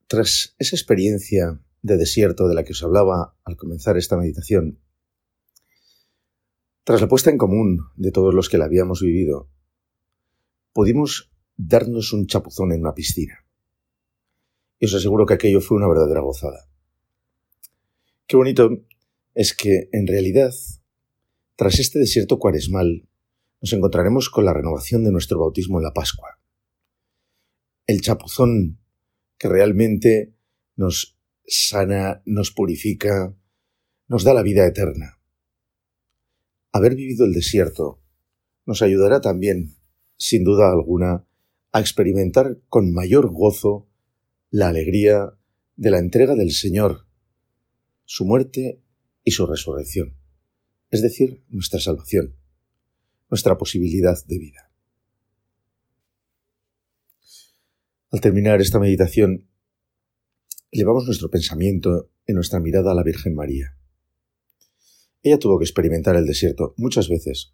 tras 0.07 0.55
esa 0.59 0.75
experiencia 0.75 1.61
de 1.81 1.97
desierto 1.97 2.49
de 2.49 2.55
la 2.55 2.65
que 2.65 2.73
os 2.73 2.83
hablaba 2.83 3.37
al 3.45 3.55
comenzar 3.55 3.97
esta 3.97 4.17
meditación, 4.17 4.79
tras 6.83 6.99
la 6.99 7.07
puesta 7.07 7.29
en 7.29 7.37
común 7.37 7.79
de 7.95 8.11
todos 8.11 8.33
los 8.33 8.49
que 8.49 8.57
la 8.57 8.65
habíamos 8.65 9.01
vivido, 9.01 9.49
pudimos 10.73 11.30
darnos 11.57 12.13
un 12.13 12.27
chapuzón 12.27 12.71
en 12.71 12.81
una 12.81 12.93
piscina. 12.93 13.45
Y 14.79 14.85
os 14.85 14.93
aseguro 14.93 15.25
que 15.25 15.35
aquello 15.35 15.61
fue 15.61 15.77
una 15.77 15.87
verdadera 15.87 16.21
gozada. 16.21 16.67
Qué 18.27 18.35
bonito 18.35 18.69
es 19.33 19.53
que, 19.53 19.89
en 19.91 20.07
realidad, 20.07 20.51
tras 21.55 21.79
este 21.79 21.99
desierto 21.99 22.39
cuaresmal, 22.39 23.07
nos 23.61 23.73
encontraremos 23.73 24.29
con 24.29 24.45
la 24.45 24.53
renovación 24.53 25.03
de 25.03 25.11
nuestro 25.11 25.39
bautismo 25.39 25.77
en 25.79 25.83
la 25.83 25.93
Pascua. 25.93 26.39
El 27.85 28.01
chapuzón 28.01 28.79
que 29.37 29.47
realmente 29.47 30.33
nos 30.75 31.17
sana, 31.45 32.21
nos 32.25 32.51
purifica, 32.51 33.35
nos 34.07 34.23
da 34.23 34.33
la 34.33 34.41
vida 34.41 34.65
eterna. 34.65 35.19
Haber 36.71 36.95
vivido 36.95 37.25
el 37.25 37.33
desierto 37.33 38.01
nos 38.65 38.81
ayudará 38.81 39.21
también, 39.21 39.75
sin 40.17 40.43
duda 40.43 40.71
alguna, 40.71 41.25
a 41.71 41.79
experimentar 41.79 42.59
con 42.67 42.93
mayor 42.93 43.31
gozo 43.31 43.87
la 44.49 44.67
alegría 44.67 45.33
de 45.75 45.91
la 45.91 45.99
entrega 45.99 46.35
del 46.35 46.51
Señor, 46.51 47.07
su 48.05 48.25
muerte 48.25 48.81
y 49.23 49.31
su 49.31 49.45
resurrección, 49.47 50.17
es 50.89 51.01
decir, 51.01 51.43
nuestra 51.49 51.79
salvación, 51.79 52.35
nuestra 53.29 53.57
posibilidad 53.57 54.17
de 54.25 54.37
vida. 54.37 54.71
Al 58.11 58.19
terminar 58.19 58.59
esta 58.59 58.77
meditación, 58.77 59.47
llevamos 60.69 61.05
nuestro 61.05 61.29
pensamiento 61.29 62.11
y 62.27 62.33
nuestra 62.33 62.59
mirada 62.59 62.91
a 62.91 62.95
la 62.95 63.03
Virgen 63.03 63.33
María. 63.33 63.77
Ella 65.23 65.39
tuvo 65.39 65.57
que 65.59 65.63
experimentar 65.63 66.17
el 66.17 66.25
desierto 66.25 66.73
muchas 66.75 67.07
veces. 67.07 67.53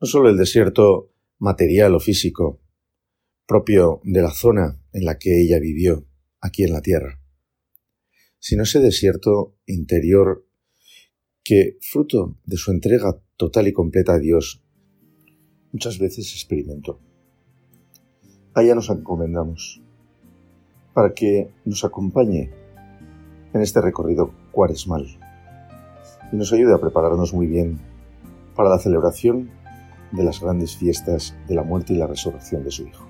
No 0.00 0.06
solo 0.06 0.28
el 0.28 0.36
desierto 0.36 1.12
material 1.38 1.94
o 1.96 2.00
físico, 2.00 2.59
propio 3.50 4.00
de 4.04 4.22
la 4.22 4.30
zona 4.30 4.80
en 4.92 5.04
la 5.04 5.18
que 5.18 5.42
ella 5.42 5.58
vivió, 5.58 6.06
aquí 6.40 6.62
en 6.62 6.72
la 6.72 6.82
tierra, 6.82 7.20
sino 8.38 8.62
ese 8.62 8.78
desierto 8.78 9.56
interior 9.66 10.46
que, 11.42 11.76
fruto 11.80 12.38
de 12.44 12.56
su 12.56 12.70
entrega 12.70 13.20
total 13.36 13.66
y 13.66 13.72
completa 13.72 14.14
a 14.14 14.18
Dios, 14.20 14.62
muchas 15.72 15.98
veces 15.98 16.32
experimentó 16.32 17.00
allá 18.54 18.76
nos 18.76 18.88
encomendamos, 18.88 19.82
para 20.94 21.12
que 21.12 21.50
nos 21.64 21.84
acompañe 21.84 22.52
en 23.52 23.60
este 23.60 23.80
recorrido 23.80 24.32
cuaresmal 24.52 25.06
y 26.32 26.36
nos 26.36 26.52
ayude 26.52 26.72
a 26.72 26.78
prepararnos 26.78 27.34
muy 27.34 27.48
bien 27.48 27.80
para 28.54 28.70
la 28.70 28.78
celebración 28.78 29.50
de 30.12 30.22
las 30.22 30.40
grandes 30.40 30.76
fiestas 30.76 31.36
de 31.48 31.56
la 31.56 31.64
muerte 31.64 31.94
y 31.94 31.96
la 31.96 32.06
resurrección 32.06 32.62
de 32.62 32.70
su 32.70 32.86
Hijo. 32.86 33.09